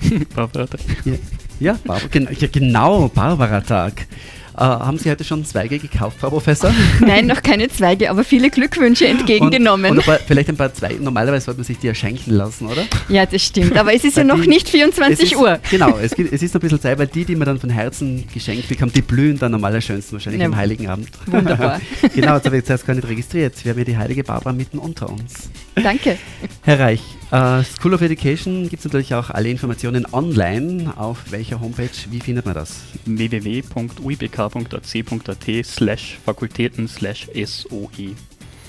Barbara 0.34 0.66
Tag. 0.66 0.80
Ja, 1.04 1.14
ja, 1.60 1.78
Barbara, 1.84 2.32
ja 2.32 2.48
genau, 2.50 3.06
Barbara 3.06 3.60
Tag. 3.60 4.08
Äh, 4.56 4.60
haben 4.60 4.98
Sie 4.98 5.10
heute 5.10 5.24
schon 5.24 5.44
Zweige 5.44 5.80
gekauft, 5.80 6.18
Frau 6.20 6.30
Professor? 6.30 6.72
Nein, 7.00 7.26
noch 7.26 7.42
keine 7.42 7.68
Zweige, 7.68 8.08
aber 8.08 8.22
viele 8.22 8.50
Glückwünsche 8.50 9.06
entgegengenommen. 9.08 9.90
Und, 9.90 9.98
und 9.98 10.04
ein 10.04 10.06
paar, 10.06 10.18
vielleicht 10.24 10.48
ein 10.48 10.56
paar 10.56 10.72
Zweige. 10.72 11.02
Normalerweise 11.02 11.46
sollte 11.46 11.58
man 11.58 11.64
sich 11.64 11.78
die 11.78 11.88
ja 11.88 11.94
schenken 11.94 12.30
lassen, 12.30 12.66
oder? 12.68 12.84
Ja, 13.08 13.26
das 13.26 13.42
stimmt. 13.42 13.76
Aber 13.76 13.92
es 13.92 14.04
ist 14.04 14.16
ja 14.16 14.22
noch 14.22 14.40
die, 14.40 14.48
nicht 14.48 14.68
24 14.68 15.32
ist, 15.32 15.38
Uhr. 15.38 15.58
Genau, 15.70 15.98
es, 15.98 16.12
es 16.12 16.42
ist 16.42 16.54
noch 16.54 16.60
ein 16.60 16.62
bisschen 16.62 16.80
Zeit, 16.80 16.98
weil 16.98 17.08
die, 17.08 17.24
die 17.24 17.34
man 17.34 17.46
dann 17.46 17.58
von 17.58 17.70
Herzen 17.70 18.28
geschenkt 18.32 18.68
bekommt, 18.68 18.94
die 18.94 19.02
blühen 19.02 19.38
dann 19.40 19.54
am 19.54 19.64
allerschönsten 19.64 20.12
wahrscheinlich 20.12 20.40
ja, 20.40 20.46
am 20.46 20.56
Heiligen 20.56 20.88
Abend. 20.88 21.08
Wunderbar. 21.26 21.80
genau, 22.14 22.34
das 22.34 22.44
habe 22.44 22.58
ich 22.58 22.64
zuerst 22.64 22.86
gar 22.86 22.94
nicht 22.94 23.08
registriert. 23.08 23.54
Wir 23.64 23.72
haben 23.72 23.78
ja 23.78 23.84
die 23.84 23.96
heilige 23.96 24.22
Barbara 24.22 24.52
mitten 24.52 24.78
unter 24.78 25.10
uns. 25.10 25.50
Danke. 25.74 26.16
Herr 26.62 26.78
Reich, 26.78 27.02
Uh, 27.32 27.62
School 27.64 27.94
of 27.94 28.02
Education 28.02 28.68
gibt 28.68 28.80
es 28.80 28.84
natürlich 28.84 29.14
auch 29.14 29.30
alle 29.30 29.48
Informationen 29.48 30.04
online. 30.12 30.92
Auf 30.96 31.32
welcher 31.32 31.60
Homepage? 31.60 31.88
Wie 32.10 32.20
findet 32.20 32.44
man 32.44 32.54
das? 32.54 32.82
www.uibk.ac.at 33.06 35.44
slash 35.64 36.18
Fakultäten 36.24 36.88
slash 36.88 37.28
SOE. 37.34 38.14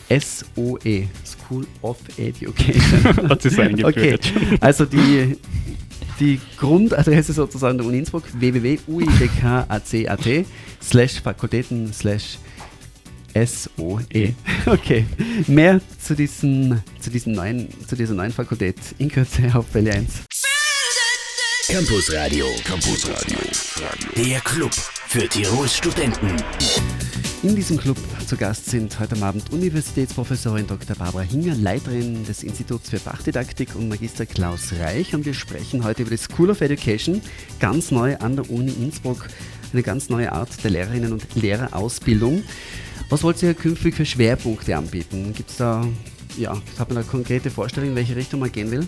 SOE, 0.09 1.07
School 1.25 1.67
of 1.81 1.97
Education. 2.17 3.03
Hat 3.29 3.41
sich 3.41 3.57
Okay, 3.57 4.17
also 4.61 4.85
die, 4.85 5.37
die 6.19 6.39
Grundadresse 6.57 7.33
sozusagen 7.33 7.77
der 7.77 7.87
Uni 7.87 7.97
Innsbruck 7.99 8.23
www.uibk.ac.at 8.33 10.45
slash 10.81 11.21
Fakultäten 11.21 11.93
slash 11.93 12.33
SOE. 12.33 12.54
Okay. 14.65 15.05
Mehr 15.45 15.79
zu, 16.01 16.15
diesen, 16.15 16.81
zu, 16.99 17.11
diesen 17.11 17.33
neuen, 17.33 17.69
zu 17.85 17.95
dieser 17.95 18.15
neuen 18.15 18.31
Fakultät 18.31 18.77
in 18.97 19.09
Kürze 19.09 19.53
auf 19.53 19.65
Welle 19.73 19.93
1. 19.93 20.23
Campus 21.67 22.13
Radio. 22.13 22.47
Campus 22.63 23.07
Radio. 23.09 23.37
Der 24.15 24.39
Club 24.39 24.73
für 24.73 25.27
Tirols 25.27 25.75
Studenten. 25.75 26.31
In 27.43 27.55
diesem 27.55 27.77
Club 27.77 27.97
zu 28.25 28.37
Gast 28.37 28.65
sind 28.65 28.99
heute 28.99 29.21
Abend 29.21 29.51
Universitätsprofessorin 29.51 30.65
Dr. 30.65 30.95
Barbara 30.95 31.21
Hinger, 31.21 31.53
Leiterin 31.53 32.25
des 32.25 32.41
Instituts 32.41 32.89
für 32.89 32.97
Fachdidaktik 32.97 33.75
und 33.75 33.87
Magister 33.87 34.25
Klaus 34.25 34.73
Reich 34.79 35.13
und 35.13 35.25
wir 35.25 35.35
sprechen 35.35 35.83
heute 35.83 36.01
über 36.01 36.09
die 36.11 36.17
School 36.17 36.49
of 36.49 36.61
Education, 36.61 37.21
ganz 37.59 37.91
neu 37.91 38.17
an 38.17 38.35
der 38.35 38.49
Uni 38.49 38.71
Innsbruck, 38.71 39.27
eine 39.75 39.83
ganz 39.83 40.09
neue 40.09 40.31
Art 40.31 40.63
der 40.63 40.71
Lehrerinnen 40.71 41.11
und 41.11 41.35
Lehrerausbildung. 41.35 42.43
Was 43.09 43.23
wollt 43.23 43.43
ihr 43.43 43.53
künftig 43.53 43.95
für 43.95 44.05
Schwerpunkte 44.05 44.75
anbieten? 44.77 45.33
Gibt 45.35 45.49
es 45.49 45.57
da 45.57 45.85
ja, 46.37 46.57
hat 46.79 46.89
man 46.89 46.97
eine 46.97 47.05
konkrete 47.05 47.49
Vorstellung, 47.49 47.89
in 47.89 47.95
welche 47.95 48.15
Richtung 48.15 48.39
man 48.39 48.51
gehen 48.51 48.71
will? 48.71 48.87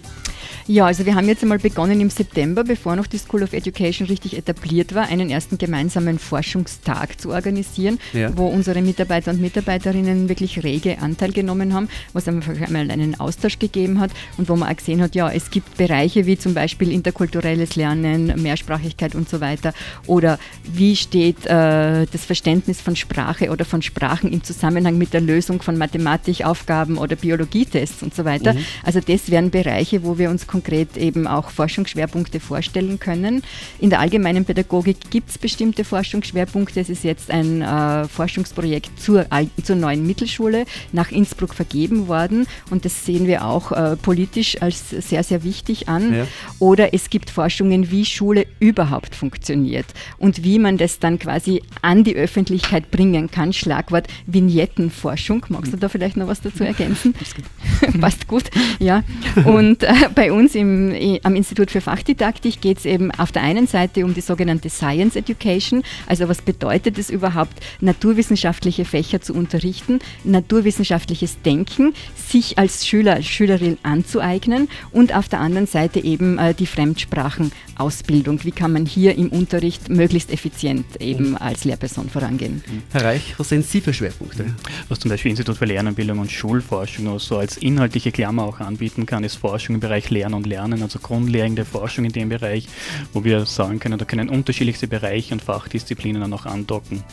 Ja, 0.67 0.85
also 0.85 1.05
wir 1.05 1.15
haben 1.15 1.27
jetzt 1.27 1.43
einmal 1.43 1.59
begonnen 1.59 2.01
im 2.01 2.09
September, 2.09 2.63
bevor 2.63 2.95
noch 2.97 3.07
die 3.07 3.17
School 3.17 3.43
of 3.43 3.53
Education 3.53 4.07
richtig 4.07 4.37
etabliert 4.37 4.93
war, 4.93 5.07
einen 5.07 5.29
ersten 5.29 5.57
gemeinsamen 5.57 6.19
Forschungstag 6.19 7.19
zu 7.21 7.29
organisieren, 7.29 7.99
ja. 8.11 8.35
wo 8.35 8.47
unsere 8.47 8.81
Mitarbeiter 8.81 9.31
und 9.31 9.39
Mitarbeiterinnen 9.39 10.27
wirklich 10.27 10.61
rege 10.63 10.99
Anteil 10.99 11.31
genommen 11.31 11.73
haben, 11.73 11.87
wo 12.11 12.19
es 12.19 12.27
einfach 12.27 12.59
einmal 12.59 12.91
einen 12.91 13.17
Austausch 13.17 13.59
gegeben 13.59 14.01
hat 14.01 14.11
und 14.37 14.49
wo 14.49 14.57
man 14.57 14.69
auch 14.69 14.75
gesehen 14.75 15.01
hat, 15.01 15.15
ja, 15.15 15.31
es 15.31 15.51
gibt 15.51 15.77
Bereiche 15.77 16.25
wie 16.25 16.37
zum 16.37 16.53
Beispiel 16.53 16.91
interkulturelles 16.91 17.77
Lernen, 17.77 18.33
Mehrsprachigkeit 18.41 19.15
und 19.15 19.29
so 19.29 19.39
weiter 19.39 19.73
oder 20.05 20.37
wie 20.65 20.97
steht 20.97 21.45
äh, 21.45 22.05
das 22.11 22.25
Verständnis 22.25 22.81
von 22.81 22.97
Sprache 22.97 23.51
oder 23.51 23.63
von 23.63 23.81
Sprachen 23.81 24.33
im 24.33 24.43
Zusammenhang 24.43 24.97
mit 24.97 25.13
der 25.13 25.21
Lösung 25.21 25.61
von 25.61 25.77
Mathematikaufgaben 25.77 26.97
oder 26.97 27.15
Biologie 27.15 27.36
Biologietests 27.37 28.03
und 28.03 28.13
so 28.13 28.25
weiter. 28.25 28.53
Mhm. 28.53 28.65
Also 28.83 28.99
das 28.99 29.29
wären 29.29 29.51
Bereiche, 29.51 30.03
wo 30.03 30.17
wir 30.17 30.29
uns 30.29 30.47
konkret 30.47 30.97
eben 30.97 31.27
auch 31.27 31.49
Forschungsschwerpunkte 31.49 32.39
vorstellen 32.39 32.99
können. 32.99 33.43
In 33.79 33.89
der 33.89 33.99
allgemeinen 33.99 34.45
Pädagogik 34.45 35.11
gibt 35.11 35.29
es 35.29 35.37
bestimmte 35.37 35.83
Forschungsschwerpunkte. 35.83 36.79
Es 36.79 36.89
ist 36.89 37.03
jetzt 37.03 37.31
ein 37.31 37.61
äh, 37.61 38.07
Forschungsprojekt 38.07 38.99
zur, 38.99 39.25
zur 39.63 39.75
neuen 39.75 40.05
Mittelschule 40.05 40.65
nach 40.91 41.11
Innsbruck 41.11 41.53
vergeben 41.53 42.07
worden 42.07 42.47
und 42.69 42.85
das 42.85 43.05
sehen 43.05 43.27
wir 43.27 43.45
auch 43.45 43.71
äh, 43.71 43.95
politisch 43.95 44.61
als 44.61 44.89
sehr, 44.89 45.23
sehr 45.23 45.43
wichtig 45.43 45.87
an. 45.87 46.13
Ja. 46.13 46.27
Oder 46.59 46.93
es 46.93 47.09
gibt 47.09 47.29
Forschungen, 47.29 47.91
wie 47.91 48.05
Schule 48.05 48.47
überhaupt 48.59 49.15
funktioniert 49.15 49.85
und 50.17 50.43
wie 50.43 50.59
man 50.59 50.77
das 50.77 50.99
dann 50.99 51.19
quasi 51.19 51.61
an 51.81 52.03
die 52.03 52.15
Öffentlichkeit 52.15 52.91
bringen 52.91 53.29
kann. 53.29 53.53
Schlagwort 53.53 54.07
Vignettenforschung. 54.25 55.45
Magst 55.49 55.73
du 55.73 55.77
da 55.77 55.89
vielleicht 55.89 56.17
noch 56.17 56.27
was 56.27 56.41
dazu 56.41 56.63
ergänzen? 56.63 57.13
Passt 57.99 58.27
gut, 58.27 58.45
ja. 58.79 59.03
Und 59.45 59.83
äh, 59.83 59.93
bei 60.13 60.31
uns 60.31 60.55
im, 60.55 60.93
am 61.23 61.35
Institut 61.35 61.71
für 61.71 61.81
Fachdidaktik 61.81 62.61
geht 62.61 62.79
es 62.79 62.85
eben 62.85 63.11
auf 63.11 63.31
der 63.31 63.43
einen 63.43 63.67
Seite 63.67 64.05
um 64.05 64.13
die 64.13 64.21
sogenannte 64.21 64.69
Science 64.69 65.15
Education, 65.15 65.83
also 66.07 66.27
was 66.27 66.41
bedeutet 66.41 66.97
es 66.97 67.09
überhaupt, 67.09 67.53
naturwissenschaftliche 67.81 68.85
Fächer 68.85 69.21
zu 69.21 69.33
unterrichten, 69.33 69.99
naturwissenschaftliches 70.23 71.41
Denken, 71.41 71.93
sich 72.15 72.57
als 72.57 72.87
Schüler, 72.87 73.15
als 73.15 73.27
Schülerin 73.27 73.77
anzueignen 73.83 74.67
und 74.91 75.15
auf 75.15 75.29
der 75.29 75.39
anderen 75.39 75.67
Seite 75.67 76.03
eben 76.03 76.37
äh, 76.37 76.53
die 76.53 76.65
Fremdsprachenausbildung. 76.65 78.43
Wie 78.43 78.51
kann 78.51 78.73
man 78.73 78.85
hier 78.85 79.15
im 79.15 79.29
Unterricht 79.29 79.89
möglichst 79.89 80.31
effizient 80.31 80.85
eben 80.99 81.37
als 81.37 81.65
Lehrperson 81.65 82.09
vorangehen? 82.09 82.63
Herr 82.91 83.03
Reich, 83.03 83.35
was 83.37 83.49
sind 83.49 83.65
Sie 83.65 83.81
für 83.81 83.93
Schwerpunkte? 83.93 84.45
Was 84.89 84.99
zum 84.99 85.09
Beispiel 85.09 85.31
Institut 85.31 85.57
für 85.57 85.65
Lernanbildung 85.65 86.19
und 86.19 86.31
Schulforschung 86.31 87.07
nur 87.17 87.19
so 87.19 87.37
als 87.37 87.57
inhaltliche 87.57 88.11
Klammer 88.11 88.43
auch 88.43 88.59
anbieten 88.59 89.07
kann, 89.07 89.23
ist 89.23 89.37
Forschung 89.37 89.73
im 89.75 89.81
Bereich 89.81 90.11
Lernen 90.11 90.35
und 90.35 90.45
Lernen, 90.45 90.83
also 90.83 90.99
grundlegende 90.99 91.65
Forschung 91.65 92.05
in 92.05 92.11
dem 92.11 92.29
Bereich, 92.29 92.67
wo 93.11 93.23
wir 93.23 93.47
sagen 93.47 93.79
können, 93.79 93.97
da 93.97 94.05
können 94.05 94.29
unterschiedlichste 94.29 94.87
Bereiche 94.87 95.33
und 95.33 95.41
Fachdisziplinen 95.41 96.21
dann 96.21 96.33
auch 96.33 96.45
andocken. 96.45 97.03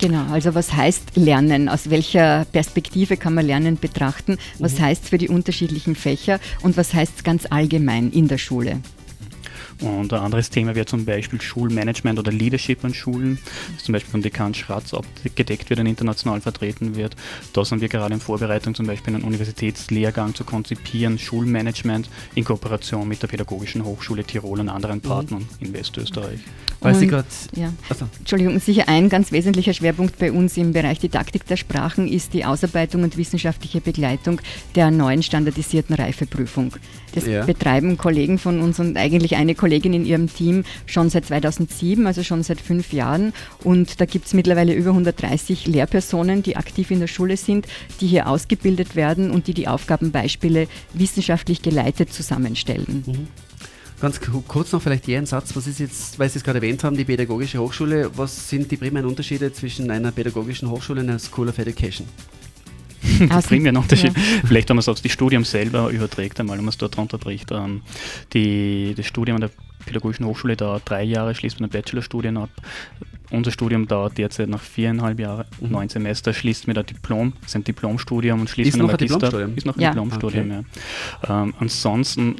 Genau, 0.00 0.24
also 0.32 0.56
was 0.56 0.72
heißt 0.72 1.12
Lernen? 1.14 1.68
Aus 1.68 1.88
welcher 1.88 2.46
Perspektive 2.50 3.16
kann 3.16 3.34
man 3.34 3.46
Lernen 3.46 3.78
betrachten? 3.78 4.38
Was 4.58 4.78
mhm. 4.78 4.82
heißt 4.82 5.08
für 5.08 5.18
die 5.18 5.28
unterschiedlichen 5.28 5.94
Fächer 5.94 6.40
und 6.62 6.76
was 6.76 6.92
heißt 6.92 7.22
ganz 7.22 7.46
allgemein 7.48 8.10
in 8.10 8.26
der 8.26 8.38
Schule? 8.38 8.80
Und 9.80 10.12
ein 10.12 10.20
anderes 10.20 10.50
Thema 10.50 10.74
wäre 10.74 10.86
zum 10.86 11.04
Beispiel 11.04 11.40
Schulmanagement 11.40 12.18
oder 12.18 12.32
Leadership 12.32 12.84
an 12.84 12.94
Schulen, 12.94 13.38
das 13.74 13.84
zum 13.84 13.92
Beispiel 13.92 14.10
von 14.10 14.22
Dekan 14.22 14.54
Schratz 14.54 14.94
abgedeckt 14.94 15.70
wird 15.70 15.80
und 15.80 15.86
international 15.86 16.40
vertreten 16.40 16.96
wird. 16.96 17.16
Da 17.52 17.64
sind 17.64 17.80
wir 17.80 17.88
gerade 17.88 18.14
in 18.14 18.20
Vorbereitung, 18.20 18.74
zum 18.74 18.86
Beispiel 18.86 19.14
einen 19.14 19.24
Universitätslehrgang 19.24 20.34
zu 20.34 20.44
konzipieren, 20.44 21.18
Schulmanagement 21.18 22.08
in 22.34 22.44
Kooperation 22.44 23.08
mit 23.08 23.22
der 23.22 23.28
Pädagogischen 23.28 23.84
Hochschule 23.84 24.24
Tirol 24.24 24.60
und 24.60 24.68
anderen 24.68 24.98
mhm. 24.98 25.02
Partnern 25.02 25.40
mhm. 25.40 25.66
in 25.66 25.72
Westösterreich. 25.74 26.40
Weil 26.80 26.94
Sie 26.94 27.06
gerade. 27.06 27.26
Ja. 27.56 27.72
Also. 27.88 28.06
Entschuldigung, 28.18 28.60
sicher 28.60 28.88
ein 28.88 29.08
ganz 29.08 29.32
wesentlicher 29.32 29.72
Schwerpunkt 29.72 30.18
bei 30.18 30.30
uns 30.30 30.56
im 30.56 30.72
Bereich 30.72 30.98
Didaktik 30.98 31.46
der 31.46 31.56
Sprachen 31.56 32.06
ist 32.06 32.34
die 32.34 32.44
Ausarbeitung 32.44 33.02
und 33.02 33.16
wissenschaftliche 33.16 33.80
Begleitung 33.80 34.40
der 34.74 34.90
neuen 34.90 35.22
standardisierten 35.22 35.94
Reifeprüfung. 35.94 36.72
Das 37.14 37.26
ja. 37.26 37.44
betreiben 37.44 37.96
Kollegen 37.96 38.38
von 38.38 38.60
uns 38.60 38.80
und 38.80 38.96
eigentlich 38.96 39.36
eine 39.36 39.54
Kollegin 39.64 39.94
in 39.94 40.04
ihrem 40.04 40.30
Team 40.30 40.62
schon 40.84 41.08
seit 41.08 41.24
2007, 41.24 42.06
also 42.06 42.22
schon 42.22 42.42
seit 42.42 42.60
fünf 42.60 42.92
Jahren. 42.92 43.32
Und 43.62 43.98
da 43.98 44.04
gibt 44.04 44.26
es 44.26 44.34
mittlerweile 44.34 44.74
über 44.74 44.90
130 44.90 45.66
Lehrpersonen, 45.66 46.42
die 46.42 46.56
aktiv 46.56 46.90
in 46.90 47.00
der 47.00 47.06
Schule 47.06 47.38
sind, 47.38 47.66
die 48.02 48.06
hier 48.06 48.28
ausgebildet 48.28 48.94
werden 48.94 49.30
und 49.30 49.46
die 49.46 49.54
die 49.54 49.66
Aufgabenbeispiele 49.66 50.68
wissenschaftlich 50.92 51.62
geleitet 51.62 52.12
zusammenstellen. 52.12 53.04
Mhm. 53.06 53.28
Ganz 54.02 54.20
kurz 54.48 54.72
noch 54.72 54.82
vielleicht 54.82 55.06
jeden 55.08 55.24
Satz, 55.24 55.56
was 55.56 55.66
ist 55.66 55.80
jetzt, 55.80 56.18
weil 56.18 56.28
Sie 56.28 56.36
es 56.36 56.44
gerade 56.44 56.58
erwähnt 56.58 56.84
haben, 56.84 56.94
die 56.94 57.06
Pädagogische 57.06 57.58
Hochschule, 57.58 58.10
was 58.18 58.50
sind 58.50 58.70
die 58.70 58.76
primären 58.76 59.06
Unterschiede 59.06 59.50
zwischen 59.50 59.90
einer 59.90 60.12
pädagogischen 60.12 60.68
Hochschule 60.68 61.00
und 61.00 61.08
einer 61.08 61.18
School 61.18 61.48
of 61.48 61.56
Education? 61.56 62.06
Der 63.20 63.42
primäre 63.42 63.78
Unterschied. 63.78 64.16
Ja. 64.16 64.22
Vielleicht, 64.46 64.68
wenn 64.68 64.76
man 64.76 64.80
es 64.80 64.88
auf 64.88 65.00
die 65.00 65.08
Studium 65.08 65.44
selber 65.44 65.90
überträgt, 65.90 66.40
einmal, 66.40 66.56
wenn 66.56 66.64
man 66.64 66.70
es 66.70 66.78
dort 66.78 66.96
runterbricht. 66.96 67.50
Ähm, 67.52 67.82
die, 68.32 68.94
das 68.96 69.06
Studium 69.06 69.36
an 69.36 69.42
der 69.42 69.50
Pädagogischen 69.84 70.26
Hochschule 70.26 70.56
dauert 70.56 70.88
drei 70.88 71.02
Jahre, 71.02 71.34
schließt 71.34 71.60
man 71.60 71.70
einen 71.70 71.82
Bachelorstudien 71.82 72.36
ab. 72.36 72.50
unser 73.30 73.50
Studium 73.50 73.86
dauert 73.86 74.16
derzeit 74.16 74.48
nach 74.48 74.60
viereinhalb 74.60 75.20
Jahren, 75.20 75.44
mhm. 75.60 75.70
neun 75.70 75.88
Semester, 75.88 76.32
schließt 76.32 76.66
mit 76.66 76.78
ein 76.78 76.86
Diplom, 76.86 77.34
ist 77.44 77.54
ein 77.54 77.64
Diplomstudium 77.64 78.40
und 78.40 78.50
schließt 78.50 78.68
ist 78.68 78.74
mit 78.74 78.82
einem 78.82 78.92
Magister. 78.92 79.48
Ist 79.56 79.66
noch 79.66 79.76
ein 79.76 79.80
ja. 79.80 79.90
Diplomstudium, 79.90 80.50
okay. 80.50 80.64
ja. 81.28 81.42
Ähm, 81.42 81.54
ansonsten, 81.58 82.36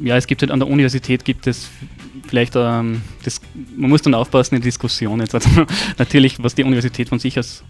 ja, 0.00 0.16
es 0.16 0.26
gibt 0.26 0.42
halt 0.42 0.50
an 0.50 0.60
der 0.60 0.68
Universität 0.68 1.24
gibt 1.24 1.46
es 1.46 1.68
vielleicht, 2.26 2.54
ähm, 2.56 3.02
das, 3.24 3.40
man 3.76 3.90
muss 3.90 4.02
dann 4.02 4.14
aufpassen 4.14 4.54
in 4.54 4.60
der 4.60 4.68
Diskussion 4.68 5.20
jetzt. 5.20 5.34
Also 5.34 5.48
natürlich, 5.98 6.42
was 6.42 6.54
die 6.54 6.64
Universität 6.64 7.08
von 7.08 7.18
sich 7.18 7.36
als, 7.36 7.64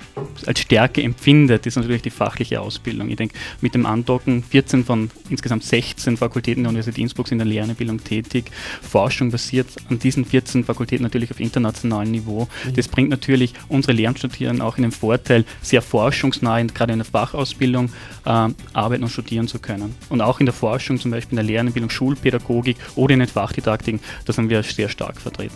als 0.46 0.60
Stärke 0.60 1.02
empfindet, 1.02 1.66
ist 1.66 1.76
natürlich 1.76 2.02
die 2.02 2.10
fachliche 2.10 2.60
Ausbildung. 2.60 3.08
Ich 3.10 3.16
denke, 3.16 3.36
mit 3.60 3.74
dem 3.74 3.86
Andocken 3.86 4.42
14 4.42 4.84
von 4.84 5.10
insgesamt 5.30 5.64
16 5.64 6.16
Fakultäten 6.16 6.64
der 6.64 6.70
Universität 6.70 7.02
Innsbruck 7.02 7.28
sind 7.28 7.40
in 7.40 7.48
der 7.48 7.54
Lehrerbildung 7.54 8.02
tätig. 8.02 8.50
Forschung 8.82 9.30
basiert 9.30 9.68
an 9.88 9.98
diesen 9.98 10.24
14 10.24 10.64
Fakultäten 10.64 11.02
natürlich 11.02 11.30
auf 11.30 11.40
internationalem 11.40 12.10
Niveau. 12.10 12.48
Mhm. 12.64 12.74
Das 12.74 12.88
bringt 12.88 13.10
natürlich 13.10 13.54
unsere 13.68 13.92
Lehramtsstudierenden 13.92 14.64
auch 14.64 14.76
in 14.76 14.82
den 14.82 14.92
Vorteil, 14.92 15.44
sehr 15.62 15.82
forschungsnah, 15.82 16.62
gerade 16.62 16.92
in 16.92 16.98
der 16.98 17.06
Fachausbildung, 17.06 17.90
äh, 18.24 18.48
arbeiten 18.72 19.04
und 19.04 19.10
studieren 19.10 19.48
zu 19.48 19.58
können. 19.58 19.94
Und 20.08 20.20
auch 20.20 20.40
in 20.40 20.46
der 20.46 20.52
Forschung, 20.52 20.98
zum 20.98 21.10
Beispiel 21.10 21.32
in 21.32 21.36
der 21.36 21.44
Lehrerbildung, 21.44 21.90
Schulpädagogik 21.90 22.76
oder 22.96 23.14
in 23.14 23.20
den 23.20 23.28
Fachdidaktiken, 23.28 24.00
sind 24.34 24.50
wir 24.50 24.62
sehr 24.62 24.88
stark 24.88 25.20
vertreten. 25.20 25.54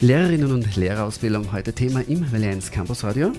Lehrerinnen 0.00 0.52
und 0.52 0.76
Lehrerausbildung 0.76 1.52
heute 1.52 1.72
Thema 1.72 2.02
im 2.06 2.30
Valenz 2.30 2.70
Campus 2.70 3.02
Radio. 3.02 3.32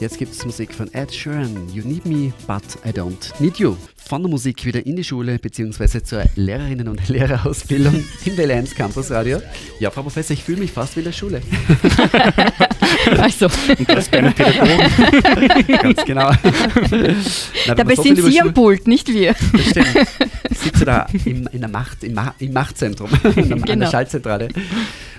Jetzt 0.00 0.18
gibt 0.18 0.32
es 0.32 0.44
Musik 0.44 0.72
von 0.72 0.92
Ed 0.94 1.12
Sheeran, 1.12 1.68
You 1.72 1.82
Need 1.84 2.06
Me, 2.06 2.32
But 2.46 2.62
I 2.86 2.90
Don't 2.90 3.32
Need 3.40 3.58
You. 3.58 3.76
Von 3.96 4.22
der 4.22 4.30
Musik 4.30 4.64
wieder 4.64 4.84
in 4.86 4.96
die 4.96 5.04
Schule 5.04 5.38
bzw. 5.38 6.02
zur 6.02 6.24
Lehrerinnen- 6.36 6.88
und 6.88 7.08
Lehrerausbildung 7.08 8.04
im 8.24 8.38
Valenz 8.38 8.74
Campus 8.74 9.10
Radio. 9.10 9.40
Ja, 9.80 9.90
Frau 9.90 10.02
Professor, 10.02 10.34
ich 10.34 10.42
fühle 10.42 10.60
mich 10.60 10.72
fast 10.72 10.96
wie 10.96 11.00
in 11.00 11.04
der 11.04 11.12
Schule. 11.12 11.42
also. 13.18 13.46
Und 13.46 13.88
das 13.88 14.08
bei 14.08 14.18
einem 14.18 14.32
Pädagogen. 14.32 15.68
Ganz 15.82 16.04
genau. 16.04 16.30
Na, 17.66 17.74
Dabei 17.74 17.94
so 17.96 18.02
sind 18.02 18.22
Sie 18.22 18.40
am 18.40 18.54
Pult, 18.54 18.86
nicht 18.88 19.08
wir. 19.08 19.34
Das 19.52 19.70
stimmt. 19.70 19.96
Sitze 20.58 20.84
da 20.84 21.06
im, 21.24 21.48
in 21.52 21.60
der 21.60 21.68
Macht, 21.68 22.04
im, 22.04 22.14
Ma 22.14 22.34
im 22.38 22.52
Machtzentrum, 22.52 23.10
an 23.22 23.34
der 23.34 23.58
genau. 23.58 23.90
Schaltzentrale. 23.90 24.48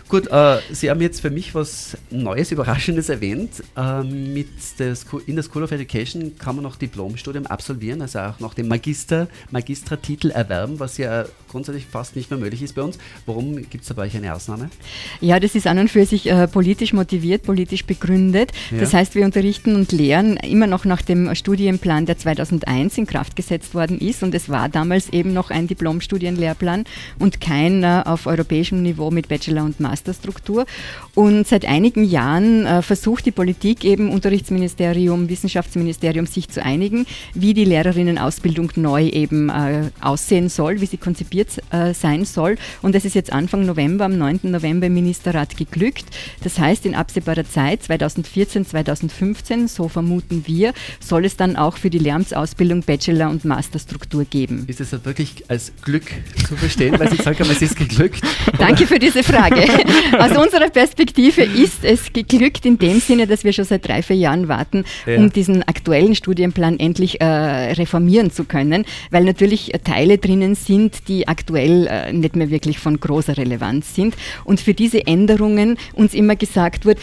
Gut, 0.09 0.25
äh, 0.31 0.57
Sie 0.71 0.89
haben 0.89 1.01
jetzt 1.01 1.21
für 1.21 1.29
mich 1.29 1.53
was 1.53 1.95
Neues, 2.09 2.51
Überraschendes 2.51 3.09
erwähnt. 3.09 3.63
Äh, 3.77 4.01
mit 4.01 4.47
der 4.79 4.95
School, 4.95 5.21
in 5.27 5.35
der 5.35 5.43
School 5.43 5.61
of 5.61 5.71
Education 5.71 6.35
kann 6.39 6.55
man 6.55 6.63
noch 6.63 6.77
Diplomstudium 6.77 7.45
absolvieren, 7.45 8.01
also 8.01 8.17
auch 8.17 8.39
noch 8.39 8.55
den 8.55 8.67
Magister, 8.67 9.27
Magistratitel 9.51 10.31
erwerben, 10.31 10.79
was 10.79 10.97
ja 10.97 11.25
grundsätzlich 11.47 11.85
fast 11.85 12.15
nicht 12.15 12.31
mehr 12.31 12.39
möglich 12.39 12.63
ist 12.63 12.73
bei 12.73 12.81
uns. 12.81 12.97
Warum 13.27 13.57
gibt 13.57 13.83
es 13.83 13.89
da 13.89 13.93
bei 13.93 14.07
euch 14.07 14.17
eine 14.17 14.33
Ausnahme? 14.33 14.71
Ja, 15.21 15.39
das 15.39 15.53
ist 15.53 15.67
an 15.67 15.77
und 15.77 15.91
für 15.91 16.07
sich 16.07 16.27
äh, 16.27 16.47
politisch 16.47 16.91
motiviert, 16.91 17.43
politisch 17.43 17.85
begründet. 17.85 18.51
Ja. 18.71 18.79
Das 18.79 18.95
heißt, 18.95 19.13
wir 19.13 19.25
unterrichten 19.25 19.75
und 19.75 19.91
lehren 19.91 20.37
immer 20.37 20.65
noch 20.65 20.85
nach 20.85 21.03
dem 21.03 21.35
Studienplan, 21.35 22.07
der 22.07 22.17
2001 22.17 22.97
in 22.97 23.05
Kraft 23.05 23.35
gesetzt 23.35 23.75
worden 23.75 23.99
ist. 23.99 24.23
Und 24.23 24.33
es 24.33 24.49
war 24.49 24.69
damals 24.69 25.09
eben 25.09 25.33
noch 25.33 25.51
ein 25.51 25.67
Diplomstudienlehrplan 25.67 26.85
und 27.19 27.39
kein 27.39 27.83
äh, 27.83 28.01
auf 28.05 28.25
europäischem 28.25 28.81
Niveau 28.81 29.11
mit 29.11 29.27
Bachelor 29.27 29.65
und 29.65 29.79
Master. 29.79 29.98
Masterstruktur. 29.99 30.65
Und 31.15 31.47
seit 31.47 31.65
einigen 31.65 32.03
Jahren 32.03 32.65
äh, 32.65 32.81
versucht 32.81 33.25
die 33.25 33.31
Politik 33.31 33.83
eben, 33.83 34.09
Unterrichtsministerium, 34.09 35.29
Wissenschaftsministerium, 35.29 36.25
sich 36.25 36.47
zu 36.49 36.63
einigen, 36.63 37.05
wie 37.33 37.53
die 37.53 37.65
Lehrerinnenausbildung 37.65 38.71
neu 38.75 39.07
eben 39.07 39.49
äh, 39.49 39.89
aussehen 40.01 40.49
soll, 40.49 40.81
wie 40.81 40.85
sie 40.85 40.97
konzipiert 40.97 41.49
äh, 41.71 41.93
sein 41.93 42.25
soll. 42.25 42.57
Und 42.81 42.95
das 42.95 43.05
ist 43.05 43.15
jetzt 43.15 43.33
Anfang 43.33 43.65
November, 43.65 44.05
am 44.05 44.17
9. 44.17 44.41
November 44.43 44.87
im 44.87 44.93
Ministerrat 44.93 45.57
geglückt. 45.57 46.05
Das 46.43 46.57
heißt, 46.57 46.85
in 46.85 46.95
absehbarer 46.95 47.45
Zeit, 47.45 47.83
2014, 47.83 48.65
2015, 48.65 49.67
so 49.67 49.89
vermuten 49.89 50.43
wir, 50.45 50.73
soll 50.99 51.25
es 51.25 51.35
dann 51.35 51.55
auch 51.55 51.77
für 51.77 51.89
die 51.89 51.99
Lehramtsausbildung 51.99 52.83
Bachelor- 52.83 53.29
und 53.29 53.43
Masterstruktur 53.43 54.25
geben. 54.25 54.63
Ist 54.67 54.79
es 54.79 54.91
wirklich 55.03 55.43
als 55.49 55.73
Glück 55.83 56.05
zu 56.47 56.55
verstehen, 56.55 56.97
weil 56.97 57.09
Sie 57.09 57.17
gesagt 57.17 57.39
haben, 57.39 57.49
es 57.49 57.61
ist 57.61 57.75
geglückt? 57.75 58.21
Danke 58.57 58.87
für 58.87 58.99
diese 58.99 59.23
Frage. 59.23 59.67
Aus 60.19 60.37
unserer 60.37 60.69
Perspektive 60.69 61.43
ist 61.43 61.83
es 61.83 62.11
geglückt 62.13 62.65
in 62.65 62.77
dem 62.77 62.99
Sinne, 62.99 63.27
dass 63.27 63.43
wir 63.43 63.53
schon 63.53 63.65
seit 63.65 63.87
drei, 63.87 64.01
vier 64.01 64.15
Jahren 64.15 64.47
warten, 64.47 64.85
ja. 65.05 65.17
um 65.17 65.31
diesen 65.31 65.63
aktuellen 65.67 66.15
Studienplan 66.15 66.79
endlich 66.79 67.21
äh, 67.21 67.25
reformieren 67.25 68.31
zu 68.31 68.45
können, 68.45 68.85
weil 69.11 69.23
natürlich 69.23 69.71
Teile 69.83 70.17
drinnen 70.17 70.55
sind, 70.55 71.07
die 71.07 71.27
aktuell 71.27 71.87
äh, 71.87 72.13
nicht 72.13 72.35
mehr 72.35 72.49
wirklich 72.49 72.79
von 72.79 72.99
großer 72.99 73.37
Relevanz 73.37 73.95
sind. 73.95 74.15
Und 74.43 74.59
für 74.59 74.73
diese 74.73 75.05
Änderungen 75.07 75.77
uns 75.93 76.13
immer 76.13 76.35
gesagt 76.35 76.85
wird, 76.85 76.99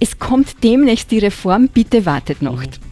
es 0.00 0.18
kommt 0.18 0.62
demnächst 0.64 1.10
die 1.10 1.18
Reform, 1.18 1.68
bitte 1.68 2.06
wartet 2.06 2.42
noch. 2.42 2.62
Mhm. 2.62 2.89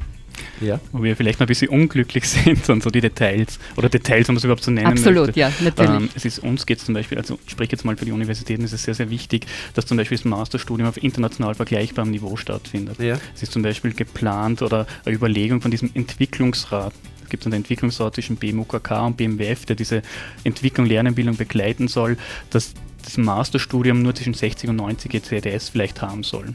Ja. 0.61 0.81
Wo 0.93 1.03
wir 1.03 1.17
vielleicht 1.17 1.41
noch 1.41 1.47
ein 1.47 1.49
bisschen 1.49 1.69
unglücklich 1.69 2.29
sind 2.29 2.69
und 2.69 2.83
so 2.83 2.91
die 2.91 3.01
Details 3.01 3.59
oder 3.77 3.89
Details, 3.89 4.29
um 4.29 4.37
es 4.37 4.45
überhaupt 4.45 4.63
zu 4.63 4.71
nennen. 4.71 4.87
Absolut, 4.87 5.27
möchte. 5.27 5.41
ja, 5.41 5.53
natürlich. 5.61 5.91
Ähm, 5.91 6.09
es 6.15 6.25
ist 6.25 6.39
uns 6.41 6.67
geht 6.67 6.79
es 6.79 6.85
zum 6.85 6.95
Beispiel, 6.95 7.19
also 7.19 7.39
ich 7.45 7.53
spreche 7.53 7.73
jetzt 7.73 7.85
mal 7.85 7.97
für 7.97 8.05
die 8.05 8.13
Universitäten, 8.13 8.65
ist 8.65 8.73
es 8.73 8.83
sehr, 8.83 8.95
sehr 8.95 9.11
wichtig, 9.11 9.47
dass 9.75 9.87
zum 9.87 9.97
Beispiel 9.97 10.19
das 10.19 10.25
Masterstudium 10.25 10.89
auf 10.89 11.03
international 11.03 11.55
vergleichbarem 11.55 12.11
Niveau 12.11 12.37
stattfindet. 12.37 12.99
Ja. 12.99 13.19
Es 13.35 13.43
ist 13.43 13.53
zum 13.53 13.63
Beispiel 13.63 13.93
geplant 13.93 14.63
oder 14.63 14.87
eine 15.05 15.15
Überlegung 15.15 15.61
von 15.61 15.71
diesem 15.71 15.91
Entwicklungsrat, 15.95 16.93
Es 17.25 17.31
gibt 17.31 17.45
einen 17.47 17.55
Entwicklungsrat 17.55 18.15
zwischen 18.15 18.37
BMUKK 18.37 19.07
und 19.07 19.17
BMWF, 19.17 19.67
der 19.67 19.77
diese 19.77 20.03
Entwicklung, 20.45 20.87
Lernentwicklung 20.87 21.37
begleiten 21.37 21.89
soll, 21.89 22.17
dass 22.51 22.75
das 23.05 23.17
Masterstudium 23.17 24.03
nur 24.03 24.15
zwischen 24.15 24.35
60 24.35 24.71
und 24.71 24.77
90 24.77 25.15
ECDS 25.15 25.69
vielleicht 25.71 26.03
haben 26.03 26.23
soll. 26.23 26.55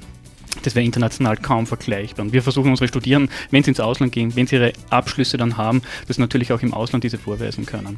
Das 0.65 0.75
wäre 0.75 0.85
international 0.85 1.37
kaum 1.37 1.67
vergleichbar. 1.67 2.25
Und 2.25 2.33
wir 2.33 2.41
versuchen 2.41 2.69
unsere 2.71 2.87
Studierenden, 2.87 3.29
wenn 3.51 3.63
sie 3.63 3.71
ins 3.71 3.79
Ausland 3.79 4.11
gehen, 4.11 4.35
wenn 4.35 4.47
sie 4.47 4.55
ihre 4.55 4.73
Abschlüsse 4.89 5.37
dann 5.37 5.57
haben, 5.57 5.81
dass 6.07 6.17
natürlich 6.17 6.51
auch 6.51 6.61
im 6.61 6.73
Ausland 6.73 7.03
diese 7.03 7.17
vorweisen 7.17 7.65
können. 7.65 7.97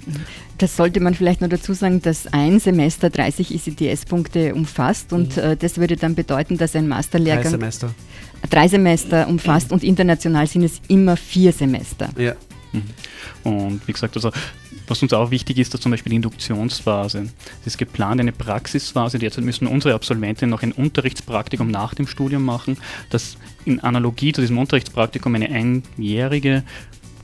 Das 0.57 0.75
sollte 0.75 0.99
man 0.99 1.13
vielleicht 1.13 1.41
noch 1.41 1.49
dazu 1.49 1.73
sagen, 1.73 2.01
dass 2.01 2.27
ein 2.27 2.59
Semester 2.59 3.09
30 3.09 3.53
ICTS-Punkte 3.55 4.53
umfasst 4.53 5.13
und 5.13 5.37
mhm. 5.37 5.43
äh, 5.43 5.55
das 5.55 5.77
würde 5.77 5.95
dann 5.95 6.15
bedeuten, 6.15 6.57
dass 6.57 6.75
ein 6.75 6.87
Masterlehrgang 6.87 7.43
drei 7.43 7.49
Semester, 7.49 7.95
drei 8.49 8.67
Semester 8.67 9.27
umfasst 9.27 9.69
mhm. 9.69 9.75
und 9.75 9.83
international 9.83 10.47
sind 10.47 10.63
es 10.63 10.81
immer 10.87 11.17
vier 11.17 11.51
Semester. 11.51 12.09
Ja. 12.17 12.35
Mhm. 12.75 13.49
Und 13.49 13.87
wie 13.87 13.93
gesagt, 13.93 14.15
also 14.15 14.31
was 14.87 15.01
uns 15.01 15.13
auch 15.13 15.31
wichtig 15.31 15.57
ist, 15.57 15.73
dass 15.73 15.81
zum 15.81 15.91
Beispiel 15.91 16.11
die 16.11 16.17
Induktionsphase. 16.17 17.29
Es 17.61 17.67
ist 17.67 17.77
geplant 17.77 18.21
eine 18.21 18.31
Praxisphase. 18.31 19.19
Derzeit 19.19 19.43
müssen 19.43 19.67
unsere 19.67 19.95
Absolventen 19.95 20.49
noch 20.49 20.61
ein 20.61 20.71
Unterrichtspraktikum 20.71 21.69
nach 21.69 21.93
dem 21.93 22.07
Studium 22.07 22.43
machen, 22.43 22.77
das 23.09 23.37
in 23.65 23.79
Analogie 23.79 24.31
zu 24.31 24.41
diesem 24.41 24.57
Unterrichtspraktikum 24.57 25.33
eine 25.35 25.49
einjährige 25.49 26.63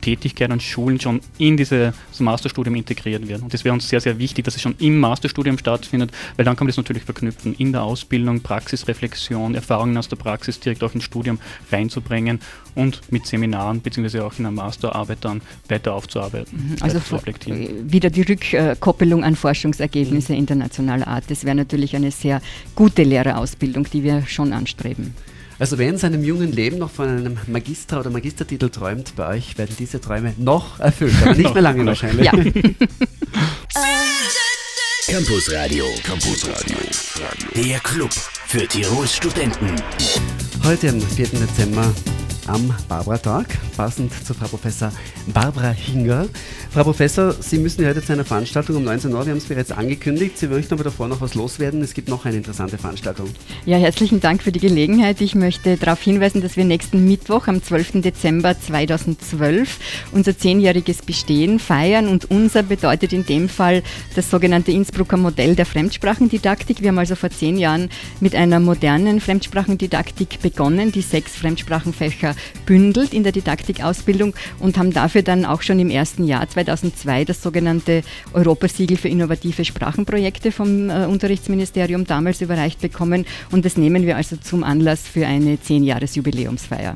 Tätigkeit 0.02 0.52
an 0.52 0.60
Schulen 0.60 1.00
schon 1.00 1.22
in 1.38 1.58
dieses 1.58 1.94
Masterstudium 2.20 2.76
integriert 2.76 3.28
werden. 3.28 3.44
Und 3.44 3.54
das 3.54 3.64
wäre 3.64 3.74
uns 3.74 3.88
sehr, 3.88 4.02
sehr 4.02 4.18
wichtig, 4.20 4.46
dass 4.46 4.56
es 4.56 4.62
schon 4.62 4.76
im 4.80 5.00
Masterstudium 5.00 5.58
stattfindet, 5.58 6.12
weil 6.36 6.46
dann 6.46 6.56
kann 6.56 6.66
man 6.66 6.70
das 6.70 6.78
natürlich 6.78 7.04
verknüpfen, 7.04 7.56
in 7.58 7.72
der 7.72 7.84
Ausbildung, 7.84 8.42
Praxisreflexion, 8.42 9.56
Erfahrungen 9.56 9.98
aus 9.98 10.10
der 10.10 10.18
Praxis 10.18 10.60
direkt 10.60 10.84
auch 10.84 10.94
ins 10.94 11.04
Studium 11.04 11.40
reinzubringen 11.72 12.40
und 12.76 13.02
mit 13.12 13.26
Seminaren 13.26 13.82
bzw. 13.82 14.22
auch 14.22 14.34
in 14.38 14.44
der 14.44 14.52
Masterarbeit 14.52 15.20
dann 15.22 15.42
weiter 15.68 15.94
aufzuarbeiten. 15.94 16.72
Mhm. 16.72 16.84
Also 16.84 17.00
zu 17.00 17.16
reflektieren. 17.16 17.92
wieder 17.92 18.10
die 18.10 18.22
Rückkoppelung 18.22 19.24
an 19.24 19.36
Forschungsergebnisse 19.36 20.34
mhm. 20.34 20.40
internationaler 20.40 21.08
Art. 21.08 21.26
Das 21.30 21.44
wäre 21.44 21.56
natürlich 21.56 21.96
eine 21.96 22.12
sehr 22.12 22.42
gute 22.76 23.04
Lehrerausbildung, 23.04 23.88
die 23.92 24.04
wir 24.04 24.26
schon 24.28 24.54
anstreben. 24.54 25.14
Also 25.62 25.78
wer 25.78 25.90
in 25.90 25.98
seinem 26.00 26.24
jungen 26.24 26.52
Leben 26.52 26.80
noch 26.80 26.90
von 26.90 27.08
einem 27.08 27.38
Magister- 27.46 28.00
oder 28.00 28.10
Magistertitel 28.10 28.70
träumt, 28.70 29.16
bei 29.16 29.28
euch 29.28 29.60
werden 29.60 29.76
diese 29.78 30.02
Träume 30.02 30.34
noch 30.40 30.80
erfüllt, 30.80 31.14
aber 31.22 31.36
nicht 31.38 31.54
mehr 31.54 31.62
lange 31.62 31.86
wahrscheinlich. 31.86 32.26
Ja. 32.26 32.32
Campus 35.06 35.52
Radio. 35.52 35.86
Campus 36.04 36.50
Radio. 36.50 36.78
Der 37.56 37.80
Club 37.82 38.12
für 38.12 38.68
Tirols 38.68 39.16
Studenten. 39.16 39.76
Heute 40.64 40.90
am 40.90 41.00
4. 41.00 41.28
Dezember 41.28 41.94
am 42.52 42.74
Barbara-Tag, 42.90 43.48
passend 43.78 44.12
zu 44.26 44.34
Frau 44.34 44.48
Professor 44.48 44.92
Barbara 45.28 45.70
Hinger. 45.70 46.28
Frau 46.72 46.84
Professor, 46.84 47.34
Sie 47.34 47.58
müssen 47.58 47.86
heute 47.86 48.04
zu 48.04 48.12
einer 48.12 48.26
Veranstaltung 48.26 48.78
um 48.78 48.84
19 48.84 49.14
Uhr, 49.14 49.26
wir 49.26 49.32
haben 49.32 49.38
es 49.38 49.46
bereits 49.46 49.72
angekündigt. 49.72 50.38
Sie 50.38 50.48
möchten 50.48 50.74
aber 50.74 50.84
davor 50.84 51.08
noch 51.08 51.22
was 51.22 51.34
loswerden. 51.34 51.82
Es 51.82 51.94
gibt 51.94 52.10
noch 52.10 52.26
eine 52.26 52.38
interessante 52.38 52.78
Veranstaltung. 52.78 53.30
Ja, 53.66 53.78
herzlichen 53.78 54.20
Dank 54.20 54.44
für 54.44 54.52
die 54.52 54.60
Gelegenheit. 54.60 55.22
Ich 55.22 55.34
möchte 55.34 55.78
darauf 55.78 56.02
hinweisen, 56.02 56.42
dass 56.42 56.58
wir 56.58 56.66
nächsten 56.66 57.06
Mittwoch, 57.06 57.48
am 57.48 57.64
12. 57.64 58.02
Dezember 58.02 58.60
2012, 58.60 59.80
unser 60.12 60.38
zehnjähriges 60.38 61.04
Bestehen 61.04 61.60
feiern. 61.60 62.08
Und 62.08 62.32
unser 62.32 62.64
bedeutet 62.64 63.14
in 63.14 63.26
dem 63.26 63.48
Fall 63.48 63.82
das 64.16 64.30
sogenannte 64.30 64.72
Innsbrucker 64.72 65.18
Modell 65.18 65.56
der 65.56 65.66
Fremdsprachendidaktik. 65.66 66.82
Wir 66.82 66.90
haben 66.90 67.00
also 67.00 67.16
vor 67.16 67.30
zehn 67.30 67.58
Jahren 67.58 67.90
mit 68.20 68.36
einer 68.36 68.60
modernen 68.60 69.22
Fremdsprachendidaktik 69.22 70.42
begonnen, 70.42 70.92
die 70.92 71.02
sechs 71.02 71.34
Fremdsprachenfächer 71.36 72.36
bündelt 72.66 73.14
in 73.14 73.24
der 73.24 73.32
Didaktikausbildung 73.32 74.34
und 74.60 74.78
haben 74.78 74.94
dafür 74.94 75.22
dann 75.22 75.46
auch 75.46 75.62
schon 75.62 75.80
im 75.80 75.90
ersten 75.90 76.26
Jahr 76.26 76.48
2002 76.48 77.26
das 77.26 77.42
sogenannte 77.42 78.04
Europasiegel 78.34 78.98
für 78.98 79.10
innovative 79.10 79.66
Sprachenprojekte 79.66 80.52
vom 80.52 80.90
äh, 80.90 81.06
Unterrichtsministerium 81.06 82.06
damals 82.06 82.42
überreicht 82.42 82.82
bekommen 82.82 83.26
und 83.52 83.66
das 83.66 83.78
nehmen 83.78 84.06
wir 84.06 84.18
also 84.18 84.36
zum 84.38 84.64
Anlass 84.64 85.02
für 85.02 85.26
eine 85.28 85.56
10-Jahres-Jubiläumsfeier. 85.56 86.96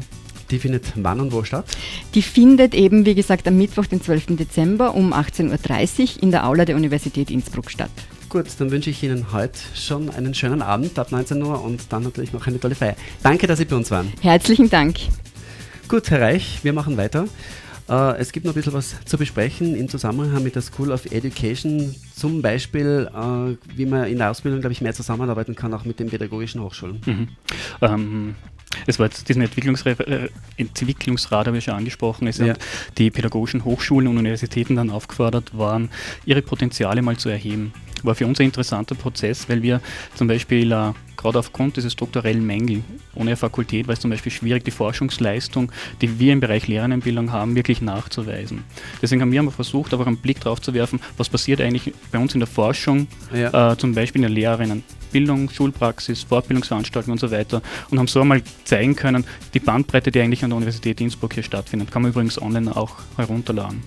Die 0.52 0.60
findet 0.60 0.94
wann 0.96 1.20
und 1.20 1.32
wo 1.32 1.44
statt? 1.44 1.66
Die 2.14 2.22
findet 2.22 2.76
eben, 2.76 3.06
wie 3.06 3.16
gesagt, 3.16 3.48
am 3.48 3.58
Mittwoch, 3.58 3.88
den 3.88 4.02
12. 4.02 4.38
Dezember 4.38 4.94
um 4.94 5.14
18.30 5.14 6.18
Uhr 6.18 6.24
in 6.24 6.32
der 6.32 6.46
Aula 6.46 6.66
der 6.66 6.76
Universität 6.76 7.32
Innsbruck 7.32 7.72
statt. 7.72 7.90
Gut, 8.30 8.46
dann 8.60 8.70
wünsche 8.70 8.90
ich 8.90 9.02
Ihnen 9.02 9.32
heute 9.32 9.58
schon 9.74 10.10
einen 10.10 10.34
schönen 10.34 10.62
Abend 10.62 10.98
ab 11.00 11.12
19 11.12 11.42
Uhr 11.42 11.64
und 11.64 11.82
dann 11.90 12.04
natürlich 12.04 12.34
noch 12.34 12.46
eine 12.46 12.60
tolle 12.60 12.76
Feier. 12.76 12.96
Danke, 13.24 13.48
dass 13.48 13.60
Sie 13.60 13.66
bei 13.66 13.76
uns 13.76 13.90
waren. 13.92 14.12
Herzlichen 14.22 14.70
Dank. 14.70 14.98
Gut, 15.88 16.10
Herr 16.10 16.20
Reich, 16.20 16.64
wir 16.64 16.74
machen 16.74 16.98
weiter. 16.98 17.28
Äh, 17.88 18.18
es 18.18 18.32
gibt 18.32 18.44
noch 18.46 18.54
ein 18.54 18.56
bisschen 18.56 18.74
was 18.74 18.96
zu 19.06 19.20
besprechen 19.20 19.76
im 19.76 19.88
Zusammenhang 19.88 20.44
mit 20.44 20.56
der 20.56 20.64
School 20.64 20.92
of 20.92 21.06
Education, 21.06 21.96
zum 22.16 22.42
Beispiel, 22.42 23.08
äh, 23.14 23.78
wie 23.78 23.86
man 23.86 24.06
in 24.06 24.18
der 24.18 24.32
Ausbildung, 24.32 24.62
glaube 24.62 24.74
ich, 24.74 24.82
mehr 24.82 24.96
zusammenarbeiten 24.96 25.54
kann, 25.54 25.72
auch 25.76 25.86
mit 25.86 26.00
den 26.00 26.10
pädagogischen 26.10 26.62
Hochschulen. 26.62 27.02
Mhm. 27.06 27.28
Ähm, 27.82 28.36
es 28.86 29.00
war 29.00 29.08
jetzt 29.08 29.28
diesen 29.28 29.42
Entwicklungsrat, 29.42 30.00
äh, 30.02 30.30
Entwicklungsrat 30.58 31.48
habe 31.48 31.58
ich 31.58 31.64
schon 31.66 31.76
angesprochen, 31.76 32.28
es 32.28 32.38
sind 32.38 32.48
ja. 32.48 32.56
die 32.98 33.12
pädagogischen 33.12 33.66
Hochschulen 33.66 34.08
und 34.08 34.18
Universitäten 34.18 34.76
dann 34.76 34.90
aufgefordert 34.90 35.54
worden, 35.54 35.90
ihre 36.26 36.42
Potenziale 36.42 37.02
mal 37.02 37.18
zu 37.18 37.30
erheben. 37.30 37.74
War 38.04 38.16
für 38.16 38.28
uns 38.28 38.40
ein 38.40 38.46
interessanter 38.46 38.96
Prozess, 38.96 39.50
weil 39.50 39.62
wir 39.62 39.82
zum 40.16 40.28
Beispiel 40.28 40.72
äh, 40.72 40.92
gerade 41.18 41.40
aufgrund 41.40 41.78
dieses 41.78 41.94
strukturellen 41.94 42.46
Mängel 42.46 42.84
ohne 43.16 43.36
Fakultät 43.36 43.88
war 43.88 43.94
es 43.94 44.00
zum 44.00 44.12
Beispiel 44.12 44.32
schwierig, 44.32 44.64
die 44.64 44.72
Forschungsleistung, 44.72 45.72
die 46.02 46.20
wir 46.20 46.34
im 46.34 46.40
Bereich 46.40 46.68
Lehrenbildung 46.68 47.32
haben, 47.32 47.56
wirklich 47.56 47.82
nachzuweisen. 47.82 48.64
Deswegen 49.02 49.22
haben 49.22 49.32
wir 49.32 49.40
aber 49.40 49.52
versucht, 49.52 49.94
einfach 49.94 50.08
einen 50.08 50.18
Blick 50.18 50.42
darauf 50.42 50.62
zu 50.62 50.74
werfen, 50.74 51.00
was 51.18 51.30
passiert 51.30 51.62
eigentlich 51.62 51.94
bei 52.12 52.20
uns 52.20 52.34
in 52.34 52.42
der 52.42 52.48
Forschung, 52.48 53.08
ja. 53.34 53.72
äh, 53.72 53.78
zum 53.78 53.94
Beispiel 53.94 54.24
in 54.24 54.34
der 54.34 54.36
Lehrerinnenbildung, 55.16 55.50
Schulpraxis, 55.50 56.24
Fortbildungsveranstaltungen 56.24 57.14
und 57.14 57.20
so 57.20 57.32
weiter 57.32 57.62
und 57.90 58.00
haben 58.00 58.08
so 58.08 58.22
einmal 58.22 58.42
zeigen 58.64 58.96
können, 58.96 59.26
die 59.54 59.60
Bandbreite, 59.60 60.12
die 60.12 60.22
eigentlich 60.22 60.44
an 60.44 60.50
der 60.50 60.58
Universität 60.58 61.02
Innsbruck 61.02 61.34
hier 61.34 61.44
stattfindet, 61.44 61.92
kann 61.92 62.02
man 62.02 62.12
übrigens 62.12 62.42
online 62.42 62.76
auch 62.76 62.98
herunterladen. 63.18 63.82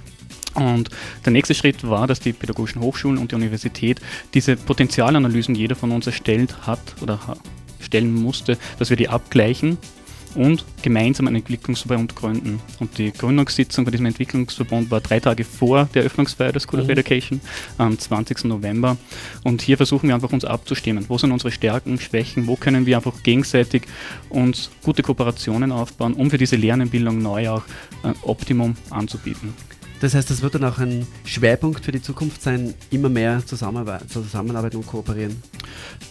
Und 0.54 0.88
der 1.24 1.32
nächste 1.32 1.54
Schritt 1.54 1.88
war, 1.88 2.06
dass 2.06 2.20
die 2.20 2.32
pädagogischen 2.32 2.82
Hochschulen 2.82 3.18
und 3.18 3.30
die 3.30 3.36
Universität 3.36 4.00
diese 4.34 4.56
Potenzialanalysen 4.56 5.54
jeder 5.54 5.76
von 5.76 5.92
uns 5.92 6.06
erstellt 6.06 6.66
hat 6.66 6.80
oder 7.00 7.20
stellen 7.80 8.12
musste, 8.12 8.58
dass 8.78 8.90
wir 8.90 8.96
die 8.96 9.08
abgleichen 9.08 9.78
und 10.34 10.64
gemeinsam 10.82 11.26
einen 11.26 11.36
Entwicklungsverbund 11.36 12.14
gründen. 12.14 12.60
Und 12.80 12.98
die 12.98 13.12
Gründungssitzung 13.12 13.84
von 13.84 13.92
diesem 13.92 14.06
Entwicklungsverbund 14.06 14.90
war 14.90 15.00
drei 15.00 15.20
Tage 15.20 15.44
vor 15.44 15.88
der 15.94 16.02
Eröffnungsfeier 16.02 16.52
der 16.52 16.60
School 16.60 16.80
mhm. 16.80 16.84
of 16.84 16.90
Education 16.90 17.40
am 17.78 17.98
20. 17.98 18.44
November. 18.44 18.96
Und 19.44 19.62
hier 19.62 19.76
versuchen 19.76 20.08
wir 20.08 20.14
einfach 20.14 20.32
uns 20.32 20.44
abzustimmen. 20.44 21.04
Wo 21.08 21.18
sind 21.18 21.32
unsere 21.32 21.50
Stärken, 21.50 21.98
Schwächen? 21.98 22.46
Wo 22.46 22.56
können 22.56 22.86
wir 22.86 22.96
einfach 22.96 23.22
gegenseitig 23.22 23.82
uns 24.28 24.70
gute 24.82 25.02
Kooperationen 25.02 25.72
aufbauen, 25.72 26.14
um 26.14 26.30
für 26.30 26.38
diese 26.38 26.56
Lernbildung 26.56 27.20
neu 27.20 27.50
auch 27.50 27.62
ein 28.02 28.14
Optimum 28.22 28.76
anzubieten? 28.90 29.54
Das 30.00 30.14
heißt, 30.14 30.30
das 30.30 30.42
wird 30.42 30.54
dann 30.54 30.64
auch 30.64 30.78
ein 30.78 31.06
Schwerpunkt 31.24 31.84
für 31.84 31.92
die 31.92 32.00
Zukunft 32.00 32.42
sein, 32.42 32.74
immer 32.90 33.08
mehr 33.08 33.42
zusammenarbeiten 33.46 34.76
und 34.76 34.86
kooperieren. 34.86 35.42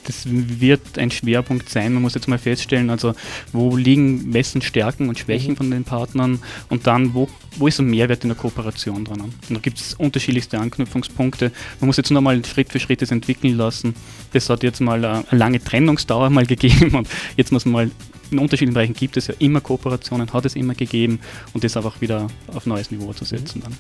Das 0.03 0.25
wird 0.25 0.97
ein 0.97 1.11
Schwerpunkt 1.11 1.69
sein. 1.69 1.93
Man 1.93 2.01
muss 2.01 2.13
jetzt 2.13 2.27
mal 2.27 2.37
feststellen, 2.37 2.89
also 2.89 3.13
wo 3.53 3.75
liegen 3.75 4.33
wessen 4.33 4.61
Stärken 4.61 5.09
und 5.09 5.19
Schwächen 5.19 5.51
mhm. 5.51 5.57
von 5.57 5.71
den 5.71 5.83
Partnern 5.83 6.39
und 6.69 6.87
dann, 6.87 7.13
wo, 7.13 7.29
wo 7.57 7.67
ist 7.67 7.79
ein 7.79 7.89
Mehrwert 7.89 8.23
in 8.23 8.29
der 8.29 8.37
Kooperation 8.37 9.05
dran. 9.05 9.21
Und 9.21 9.33
da 9.49 9.59
gibt 9.59 9.79
es 9.79 9.93
unterschiedlichste 9.93 10.59
Anknüpfungspunkte. 10.59 11.51
Man 11.79 11.87
muss 11.87 11.97
jetzt 11.97 12.11
nur 12.11 12.21
mal 12.21 12.43
Schritt 12.45 12.71
für 12.71 12.79
Schritt 12.79 13.01
das 13.01 13.11
entwickeln 13.11 13.55
lassen. 13.55 13.95
Das 14.33 14.49
hat 14.49 14.63
jetzt 14.63 14.81
mal 14.81 15.03
eine 15.03 15.23
lange 15.31 15.63
Trennungsdauer 15.63 16.29
mal 16.29 16.45
gegeben 16.47 16.91
und 16.91 17.07
jetzt 17.37 17.51
muss 17.51 17.65
man 17.65 17.73
mal 17.73 17.91
in 18.31 18.39
unterschiedlichen 18.39 18.73
Bereichen 18.73 18.93
gibt 18.93 19.17
es 19.17 19.27
ja 19.27 19.33
immer 19.39 19.61
Kooperationen, 19.61 20.31
hat 20.33 20.45
es 20.45 20.55
immer 20.55 20.75
gegeben 20.75 21.19
und 21.53 21.63
das 21.63 21.77
einfach 21.77 22.01
wieder 22.01 22.27
auf 22.53 22.65
neues 22.65 22.91
Niveau 22.91 23.13
zu 23.13 23.25
setzen 23.25 23.61
dann. 23.63 23.73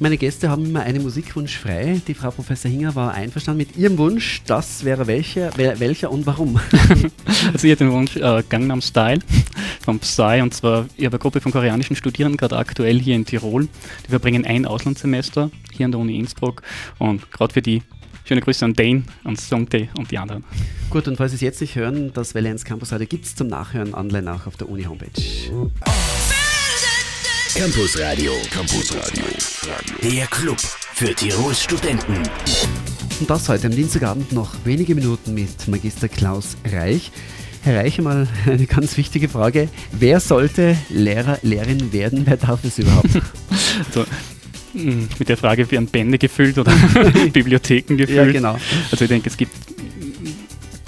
Meine 0.00 0.18
Gäste 0.18 0.50
haben 0.50 0.64
immer 0.64 0.80
einen 0.80 1.04
Musikwunsch 1.04 1.56
frei. 1.56 2.00
Die 2.08 2.14
Frau 2.14 2.32
Professor 2.32 2.68
Hinger 2.68 2.96
war 2.96 3.14
einverstanden 3.14 3.58
mit 3.58 3.76
ihrem 3.76 3.96
Wunsch. 3.96 4.42
Das 4.44 4.84
wäre 4.84 5.06
welcher, 5.06 5.56
welcher 5.56 6.10
und 6.10 6.26
warum? 6.26 6.58
also 7.52 7.66
ich 7.66 7.70
hatte 7.70 7.84
den 7.84 7.92
Wunsch 7.92 8.16
äh, 8.16 8.42
Gangnam 8.48 8.82
Style 8.82 9.20
vom 9.84 10.00
Psy 10.00 10.40
und 10.42 10.52
zwar 10.52 10.86
ich 10.96 11.04
habe 11.04 11.14
eine 11.14 11.20
Gruppe 11.20 11.40
von 11.40 11.52
koreanischen 11.52 11.94
Studierenden 11.94 12.36
gerade 12.36 12.56
aktuell 12.56 12.98
hier 12.98 13.14
in 13.14 13.24
Tirol. 13.24 13.68
Die 14.04 14.10
verbringen 14.10 14.44
ein 14.44 14.66
Auslandssemester 14.66 15.50
hier 15.70 15.86
an 15.86 15.92
der 15.92 16.00
Uni 16.00 16.18
Innsbruck 16.18 16.62
und 16.98 17.30
gerade 17.30 17.54
für 17.54 17.62
die 17.62 17.82
Schöne 18.26 18.40
Grüße 18.40 18.64
an 18.64 18.72
Dane, 18.72 19.02
an 19.24 19.36
Songte 19.36 19.88
und 19.98 20.10
die 20.10 20.16
anderen. 20.16 20.44
Gut, 20.88 21.06
und 21.08 21.16
falls 21.16 21.32
Sie 21.32 21.36
es 21.36 21.42
jetzt 21.42 21.60
nicht 21.60 21.76
hören, 21.76 22.10
das 22.14 22.34
Valenz 22.34 22.64
Campus 22.64 22.90
Radio 22.90 23.06
gibt 23.06 23.26
es 23.26 23.34
zum 23.34 23.48
Nachhören 23.48 23.94
online 23.94 24.32
auch 24.32 24.46
auf 24.46 24.56
der 24.56 24.66
Uni-Homepage. 24.70 25.10
Campus 27.54 28.00
Radio. 28.00 28.32
Campus 28.50 28.96
Radio. 28.96 29.24
Der 30.02 30.26
Club 30.28 30.58
für 30.58 31.14
Tirols 31.14 31.62
Studenten. 31.62 32.16
Und 33.20 33.28
das 33.28 33.46
heute 33.50 33.66
am 33.66 33.76
Dienstagabend 33.76 34.32
noch 34.32 34.54
wenige 34.64 34.94
Minuten 34.94 35.34
mit 35.34 35.68
Magister 35.68 36.08
Klaus 36.08 36.56
Reich. 36.64 37.12
Herr 37.62 37.76
Reich, 37.80 38.00
mal 38.00 38.26
eine 38.46 38.66
ganz 38.66 38.96
wichtige 38.96 39.28
Frage. 39.28 39.68
Wer 39.92 40.20
sollte 40.20 40.78
Lehrer, 40.88 41.38
Lehrerin 41.42 41.92
werden? 41.92 42.22
Wer 42.24 42.38
darf 42.38 42.64
es 42.64 42.78
überhaupt? 42.78 43.10
also, 43.86 44.06
mit 44.74 45.28
der 45.28 45.36
Frage, 45.36 45.70
werden 45.70 45.86
Bände 45.86 46.18
gefüllt 46.18 46.58
oder 46.58 46.72
Bibliotheken 47.32 47.96
gefüllt? 47.96 48.26
Ja, 48.26 48.32
genau. 48.32 48.58
Also 48.90 49.04
ich 49.04 49.08
denke, 49.08 49.28
es 49.28 49.36
gibt 49.36 49.52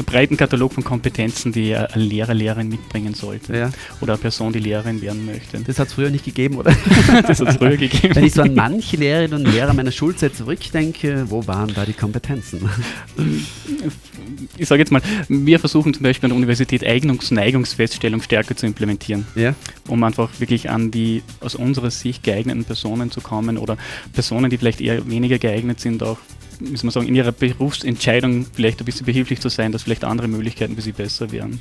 breiten 0.07 0.37
Katalog 0.37 0.73
von 0.73 0.85
Kompetenzen, 0.85 1.53
die 1.53 1.75
ein 1.75 2.01
Lehrer, 2.01 2.33
Lehrerin 2.33 2.69
mitbringen 2.69 3.15
sollte. 3.15 3.57
Ja. 3.57 3.71
Oder 4.01 4.15
eine 4.15 4.23
Person, 4.23 4.53
die 4.53 4.61
Lehrerin 4.61 5.03
werden 5.03 5.27
möchte. 5.27 5.59
Das 5.61 5.79
hat 5.79 5.89
es 5.89 5.95
früher 5.95 6.11
nicht 6.11 6.25
gegeben, 6.25 6.57
oder? 6.57 6.75
das 7.27 7.41
hat 7.41 7.49
es 7.49 7.57
früher 7.57 7.77
gegeben. 7.77 8.15
Wenn 8.15 8.25
ich 8.25 8.35
so 8.35 8.43
an 8.43 8.55
manche 8.55 8.97
Lehrerinnen 8.97 9.45
und 9.45 9.53
Lehrer 9.53 9.75
meiner 9.75 9.93
Schulzeit 9.93 10.35
zurückdenke, 10.35 11.27
wo 11.29 11.47
waren 11.47 11.75
da 11.75 11.85
die 11.85 11.93
Kompetenzen? 11.93 12.69
ich 14.57 14.69
sage 14.69 14.81
jetzt 14.81 14.93
mal, 14.93 15.03
wir 15.29 15.59
versuchen 15.59 15.93
zum 15.93 16.03
Beispiel 16.03 16.27
an 16.27 16.31
der 16.31 16.37
Universität 16.37 16.85
Eignungs- 16.85 17.33
Neigungsfeststellung 17.35 18.23
stärker 18.23 18.57
zu 18.57 18.67
implementieren, 18.67 19.27
ja. 19.35 19.55
um 19.89 20.03
einfach 20.05 20.31
wirklich 20.39 20.71
an 20.71 20.91
die 20.91 21.23
aus 21.41 21.55
unserer 21.55 21.91
Sicht 21.91 22.23
geeigneten 22.23 22.65
Personen 22.65 23.11
zu 23.11 23.21
kommen 23.21 23.59
oder 23.59 23.77
Personen, 24.13 24.51
die 24.51 24.59
vielleicht 24.59 24.81
eher 24.81 25.09
weniger 25.09 25.39
geeignet 25.39 25.81
sind, 25.81 26.03
auch 26.03 26.19
muss 26.61 26.83
man 26.83 26.91
sagen, 26.91 27.07
in 27.07 27.15
ihrer 27.15 27.33
Berufsentscheidung 27.33 28.47
vielleicht 28.53 28.81
ein 28.81 28.85
bisschen 28.85 29.07
behilflich 29.07 29.41
zu 29.41 29.49
sein, 29.49 29.73
dass 29.73 29.83
vielleicht 29.83 30.05
andere 30.05 30.29
Möglichkeiten 30.29 30.75
für 30.75 30.83
sie 30.83 30.93
besser 30.93 31.31
wären. 31.33 31.61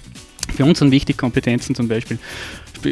Für 0.55 0.65
uns 0.65 0.79
sind 0.79 0.91
wichtig 0.91 1.17
Kompetenzen 1.17 1.75
zum 1.75 1.88
Beispiel, 1.88 2.19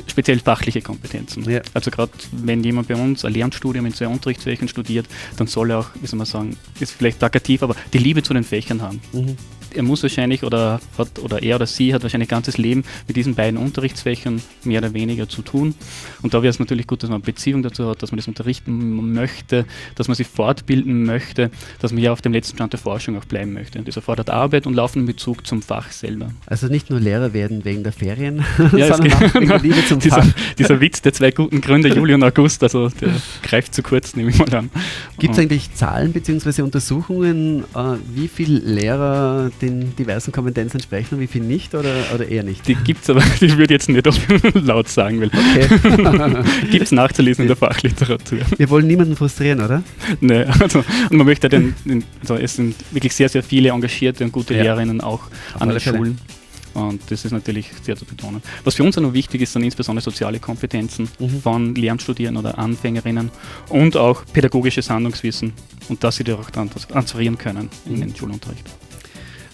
speziell 0.08 0.40
fachliche 0.40 0.82
Kompetenzen. 0.82 1.50
Ja. 1.50 1.62
Also 1.74 1.92
gerade 1.92 2.12
wenn 2.32 2.64
jemand 2.64 2.88
bei 2.88 2.96
uns 2.96 3.24
ein 3.26 3.34
Lehramtsstudium 3.34 3.86
in 3.86 3.94
zwei 3.94 4.08
Unterrichtsfächern 4.08 4.68
studiert, 4.68 5.08
dann 5.38 5.48
soll 5.48 5.72
er 5.72 5.80
auch, 5.80 5.90
wie 6.02 6.08
soll 6.08 6.18
man 6.18 6.26
sagen, 6.26 6.58
ist 6.80 6.94
vielleicht 6.94 7.20
plakativ, 7.20 7.64
aber 7.64 7.76
die 7.94 8.00
Liebe 8.00 8.24
zu 8.24 8.34
den 8.34 8.44
Fächern 8.44 8.82
haben. 8.82 9.02
Mhm 9.14 9.38
er 9.76 9.84
muss 9.84 10.04
wahrscheinlich 10.04 10.44
oder 10.44 10.80
hat 10.98 11.20
oder 11.20 11.42
er 11.42 11.56
oder 11.56 11.66
sie 11.66 11.94
hat 11.94 12.04
wahrscheinlich 12.04 12.30
ganzes 12.30 12.58
Leben 12.58 12.84
mit 13.08 13.18
diesen 13.18 13.36
beiden 13.36 13.58
Unterrichtsfächern 13.58 14.42
mehr 14.64 14.80
oder 14.80 14.94
weniger 14.94 15.28
zu 15.28 15.42
tun. 15.42 15.76
Und 16.22 16.34
da 16.34 16.42
wäre 16.42 16.50
es 16.50 16.60
natürlich 16.60 16.88
gut, 16.88 17.04
dass 17.04 17.10
man 17.10 17.18
eine 17.18 17.26
Beziehung 17.26 17.64
dazu 17.64 17.90
hat, 17.90 18.02
dass 18.02 18.12
man 18.12 18.18
das 18.18 18.28
unterrichten 18.28 19.14
möchte, 19.14 19.66
dass 19.96 20.08
man 20.08 20.16
sich 20.16 20.28
fortbilden 20.28 21.04
möchte, 21.04 21.52
dass 21.80 21.92
man 21.92 22.02
ja 22.02 22.12
auf 22.12 22.22
dem 22.22 22.34
letzten 22.34 22.58
Stand 22.58 22.74
der 22.74 22.80
Forschung 22.80 23.18
auch 23.18 23.26
bleiben 23.26 23.54
möchte. 23.54 23.80
Und 23.80 23.88
das 23.88 23.96
erfordert 23.96 24.30
Arbeit 24.30 24.68
und 24.68 24.74
laufenden 24.74 25.08
Bezug 25.08 25.46
zum 25.46 25.62
Fach 25.62 25.92
selber. 25.92 26.32
Also 26.46 26.68
nicht 26.68 26.90
nur 26.90 27.00
Lehrer 27.00 27.34
werden 27.34 27.66
wegen 27.66 27.84
der 27.84 27.92
Ferien, 27.92 28.44
ja, 28.76 28.96
sondern 28.96 29.14
auch 29.14 29.34
wegen 29.36 29.48
der 29.48 29.60
Liebe 29.60 29.86
zum 29.88 30.00
dieser, 30.00 30.24
Fach. 30.24 30.34
Dieser 30.58 30.80
Witz 30.80 31.02
der 31.02 31.14
zwei 31.14 31.32
guten 31.32 31.62
Gründe, 31.62 31.90
Juli 31.90 32.14
und 32.14 32.24
August, 32.24 32.64
also 32.64 32.90
der 32.90 33.10
greift 33.44 33.74
zu 33.74 33.84
kurz, 33.84 34.16
nehme 34.16 34.30
ich 34.30 34.38
mal 34.38 34.54
an. 34.54 34.70
Gibt 35.20 35.34
es 35.34 35.40
eigentlich 35.40 35.74
Zahlen 35.74 36.14
bzw. 36.14 36.62
Untersuchungen, 36.62 37.64
äh, 37.76 37.98
wie 38.14 38.28
viele 38.28 38.60
Lehrer 38.60 39.52
den 39.64 39.96
diversen 39.96 40.32
Kompetenzen 40.32 40.78
entsprechen 40.78 41.16
und 41.16 41.22
wie 41.22 41.28
viel 41.28 41.42
nicht 41.42 41.74
oder, 41.74 41.94
oder 42.14 42.28
eher 42.28 42.44
nicht? 42.44 42.68
Die 42.68 42.76
gibt 42.76 43.04
es, 43.04 43.10
aber 43.10 43.24
ich 43.42 43.58
würde 43.58 43.74
jetzt 43.74 43.90
nicht 43.90 44.06
laut 44.54 44.88
sagen, 44.90 45.22
weil 45.22 45.30
okay. 45.30 46.44
gibt 46.72 46.86
es 46.86 46.92
nachzulesen 46.92 47.44
in 47.44 47.48
der 47.48 47.58
Fachliteratur. 47.58 48.40
Wir 48.58 48.70
wollen 48.70 48.88
niemanden 48.88 49.16
frustrieren, 49.16 49.62
oder? 49.62 49.84
Nee, 50.20 50.44
also 50.44 50.84
und 51.10 51.18
man 51.18 51.26
möchte 51.26 51.50
den, 51.50 51.76
den, 51.86 52.04
also 52.22 52.36
es 52.36 52.56
sind 52.56 52.76
wirklich 52.92 53.14
sehr, 53.14 53.30
sehr 53.30 53.44
viele 53.44 53.70
engagierte 53.70 54.24
und 54.24 54.32
gute 54.32 54.54
ja. 54.54 54.64
Lehrerinnen 54.64 55.02
auch 55.02 55.22
an 55.60 55.70
den 55.70 55.80
Schulen. 55.80 56.20
Und 56.74 57.02
das 57.12 57.24
ist 57.24 57.32
natürlich 57.32 57.70
sehr 57.84 57.96
zu 57.96 58.06
betonen. 58.06 58.42
Was 58.64 58.76
für 58.76 58.84
uns 58.84 58.98
auch 58.98 59.02
noch 59.02 59.14
wichtig 59.14 59.42
ist, 59.42 59.54
sind 59.54 59.64
insbesondere 59.64 60.04
soziale 60.04 60.40
Kompetenzen 60.40 61.08
mhm. 61.20 61.42
von 61.42 61.76
Lehramtsstudierenden 61.76 62.44
oder 62.44 62.58
Anfängerinnen 62.58 63.30
und 63.70 63.96
auch 63.96 64.26
pädagogisches 64.34 64.90
Handlungswissen 64.90 65.54
und 65.90 66.04
dass 66.04 66.16
sie 66.16 66.24
die 66.24 66.34
auch 66.34 66.50
dann 66.50 66.70
transferieren 66.72 67.38
können 67.38 67.70
in 67.86 68.02
den 68.02 68.16
Schulunterricht. 68.16 68.68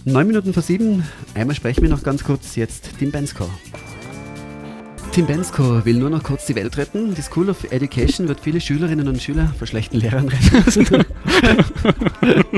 Neun 0.06 0.28
Minuten 0.28 0.54
vor 0.54 0.64
sieben. 0.64 1.04
Einmal 1.36 1.56
sprechen 1.56 1.82
wir 1.82 1.90
noch 1.90 2.04
ganz 2.04 2.24
kurz 2.24 2.56
jetzt 2.56 2.92
Tim 3.00 3.12
Bensko. 3.12 3.50
Tim 5.12 5.26
Bensko 5.26 5.84
will 5.84 5.98
nur 5.98 6.10
noch 6.10 6.24
kurz 6.24 6.46
die 6.46 6.56
Welt 6.56 6.78
retten. 6.78 7.14
Die 7.16 7.22
School 7.22 7.50
of 7.50 7.70
Education 7.72 8.30
wird 8.30 8.40
viele 8.40 8.62
Schülerinnen 8.62 9.10
und 9.10 9.22
Schüler 9.22 9.54
vor 9.58 9.68
schlechten 9.68 9.98
Lehrern 9.98 10.30
retten. 10.30 11.06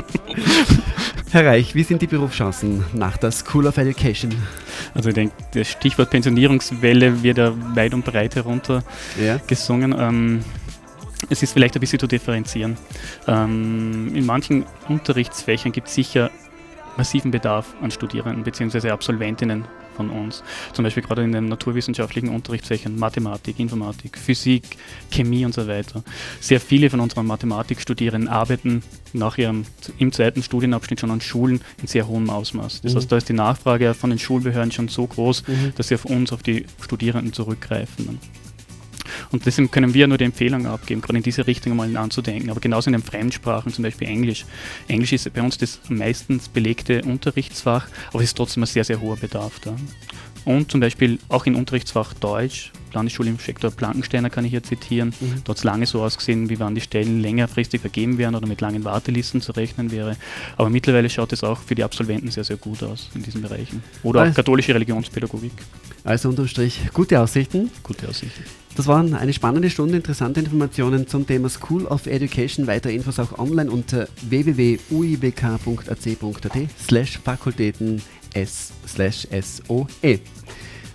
Herr 1.32 1.45
Reich, 1.45 1.73
wie 1.73 1.84
sind 1.84 2.04
die 2.04 2.08
Berufschancen 2.08 2.84
nach 2.93 3.17
der 3.17 3.32
School 3.32 3.65
of 3.65 3.77
Education? 3.77 4.36
Also 4.93 5.10
ich 5.10 5.15
denke, 5.15 5.34
das 5.54 5.69
Stichwort 5.69 6.12
Pensionierungswelle 6.12 7.23
wird 7.23 7.39
ja 7.39 7.54
weit 7.75 7.93
und 7.95 8.06
breit 8.06 8.36
herunter 8.36 8.84
ja. 9.19 9.39
gesungen. 9.47 9.95
Ähm, 9.97 10.41
es 11.30 11.41
ist 11.41 11.54
vielleicht 11.54 11.75
ein 11.75 11.80
bisschen 11.80 11.99
zu 11.99 12.08
differenzieren. 12.08 12.77
Ähm, 13.27 14.12
in 14.13 14.25
manchen 14.25 14.65
Unterrichtsfächern 14.89 15.71
gibt 15.71 15.88
es 15.88 15.95
sicher 15.95 16.30
massiven 16.97 17.32
Bedarf 17.32 17.75
an 17.82 17.91
Studierenden 17.91 18.43
bzw. 18.43 18.89
Absolventinnen 18.89 19.65
von 19.95 20.10
uns. 20.10 20.43
Zum 20.73 20.84
Beispiel 20.84 21.04
gerade 21.04 21.23
in 21.23 21.32
den 21.32 21.47
naturwissenschaftlichen 21.47 22.30
Unterrichtsfächern 22.30 22.97
Mathematik, 22.97 23.60
Informatik, 23.60 24.17
Physik, 24.17 24.63
Chemie 25.12 25.45
und 25.45 25.54
so 25.54 25.67
weiter. 25.67 26.04
Sehr 26.39 26.60
viele 26.60 26.89
von 26.89 26.99
unseren 26.99 27.27
Mathematikstudierenden 27.27 28.30
arbeiten 28.30 28.84
nach 29.13 29.38
ihrem 29.38 29.65
im 29.97 30.12
zweiten 30.12 30.43
Studienabschnitt 30.43 30.99
schon 30.99 31.12
an 31.12 31.21
Schulen 31.21 31.62
in 31.82 31.88
sehr 31.88 32.08
hohem 32.08 32.30
Ausmaß. 32.30 32.82
Das 32.82 32.93
mhm. 32.93 32.97
heißt, 32.97 33.12
da 33.12 33.17
ist 33.17 33.30
die 33.30 33.34
Nachfrage 33.34 33.93
von 33.93 34.10
den 34.10 34.19
Schulbehörden 34.19 34.71
schon 34.71 34.88
so 34.88 35.06
groß, 35.06 35.47
mhm. 35.47 35.73
dass 35.75 35.89
sie 35.89 35.95
auf 35.95 36.06
uns, 36.06 36.32
auf 36.32 36.43
die 36.43 36.65
Studierenden 36.82 37.34
zurückgreifen. 37.34 38.19
Und 39.32 39.45
deswegen 39.45 39.71
können 39.71 39.93
wir 39.93 40.08
nur 40.08 40.17
die 40.17 40.26
Empfehlung 40.26 40.65
abgeben, 40.65 41.02
gerade 41.02 41.17
in 41.17 41.24
diese 41.24 41.47
Richtung 41.47 41.76
mal 41.76 41.95
anzudenken. 41.97 42.50
Aber 42.50 42.60
genauso 42.60 42.89
in 42.89 42.93
den 42.93 43.04
Fremdsprachen, 43.04 43.71
zum 43.71 43.84
Beispiel 43.84 44.08
Englisch. 44.08 44.45
Englisch 44.88 45.13
ist 45.13 45.32
bei 45.34 45.41
uns 45.41 45.58
das 45.58 45.80
meistens 45.89 46.50
belegte 46.50 47.02
Unterrichtsfach, 47.04 47.88
aber 48.10 48.19
es 48.19 48.30
ist 48.30 48.38
trotzdem 48.38 48.63
ein 48.63 48.67
sehr, 48.67 48.84
sehr 48.84 49.02
hoher 49.02 49.17
Bedarf 49.17 49.60
da. 49.60 49.76
Und 50.45 50.71
zum 50.71 50.80
Beispiel 50.80 51.19
auch 51.30 51.45
im 51.45 51.56
Unterrichtsfach 51.56 52.13
Deutsch, 52.13 52.71
Landesschule 52.93 53.30
im 53.30 53.38
Sektor 53.38 53.71
Blankensteiner 53.71 54.30
kann 54.30 54.43
ich 54.43 54.52
hier 54.52 54.63
zitieren. 54.63 55.13
Mhm. 55.19 55.36
Dort 55.43 55.50
hat 55.50 55.58
es 55.58 55.63
lange 55.63 55.86
so 55.86 56.02
ausgesehen, 56.02 56.50
wie 56.50 56.60
wann 56.60 56.76
die 56.76 56.82
Stellen 56.82 57.21
längerfristig 57.21 57.82
vergeben 57.82 58.17
werden 58.17 58.36
oder 58.36 58.47
mit 58.47 58.60
langen 58.62 58.84
Wartelisten 58.84 59.41
zu 59.41 59.52
rechnen 59.54 59.91
wäre. 59.91 60.17
Aber 60.58 60.69
mittlerweile 60.69 61.10
schaut 61.10 61.32
es 61.34 61.43
auch 61.43 61.60
für 61.60 61.76
die 61.76 61.84
Absolventen 61.84 62.32
sehr, 62.32 62.43
sehr 62.43 62.58
gut 62.58 62.84
aus 62.84 63.10
in 63.15 63.24
diesen 63.24 63.41
Bereichen. 63.41 63.84
Oder 64.04 64.21
also, 64.21 64.32
auch 64.32 64.36
katholische 64.36 64.74
Religionspädagogik. 64.74 65.54
Also 66.04 66.30
unterm 66.30 66.47
Strich 66.47 66.80
gute 66.93 67.19
Aussichten. 67.19 67.69
Gute 67.84 68.10
Aussichten. 68.10 68.43
Das 68.75 68.88
waren 68.88 69.13
eine 69.13 69.31
spannende 69.34 69.69
Stunde, 69.69 69.97
interessante 69.97 70.39
Informationen 70.39 71.07
zum 71.07 71.27
Thema 71.27 71.49
School 71.49 71.86
of 71.86 72.07
Education. 72.07 72.65
Weitere 72.67 72.95
Infos 72.95 73.19
auch 73.19 73.38
online 73.38 73.69
unter 73.69 74.07
www.uibk.ac.at 74.29 76.69
slash 76.79 77.19
Fakultäten 77.19 78.01
S 78.34 78.71
slash 78.88 79.27
SOE. 79.29 80.19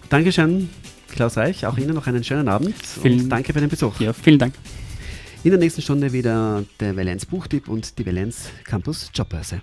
Dankeschön, 0.08 0.70
Klaus 1.08 1.36
Reich. 1.36 1.66
Auch 1.66 1.76
Ihnen 1.76 1.94
noch 1.94 2.06
einen 2.06 2.24
schönen 2.24 2.48
Abend. 2.48 2.74
Vielen, 2.76 3.24
und 3.24 3.28
danke 3.28 3.52
für 3.52 3.60
den 3.60 3.68
Besuch. 3.68 4.00
Ja, 4.00 4.14
vielen 4.14 4.38
Dank. 4.38 4.54
In 5.44 5.50
der 5.50 5.60
nächsten 5.60 5.82
Stunde 5.82 6.10
wieder 6.12 6.64
der 6.80 6.96
Valenz 6.96 7.26
Buchtipp 7.26 7.68
und 7.68 7.98
die 7.98 8.06
Valenz 8.06 8.48
Campus 8.64 9.10
Jobbörse. 9.14 9.60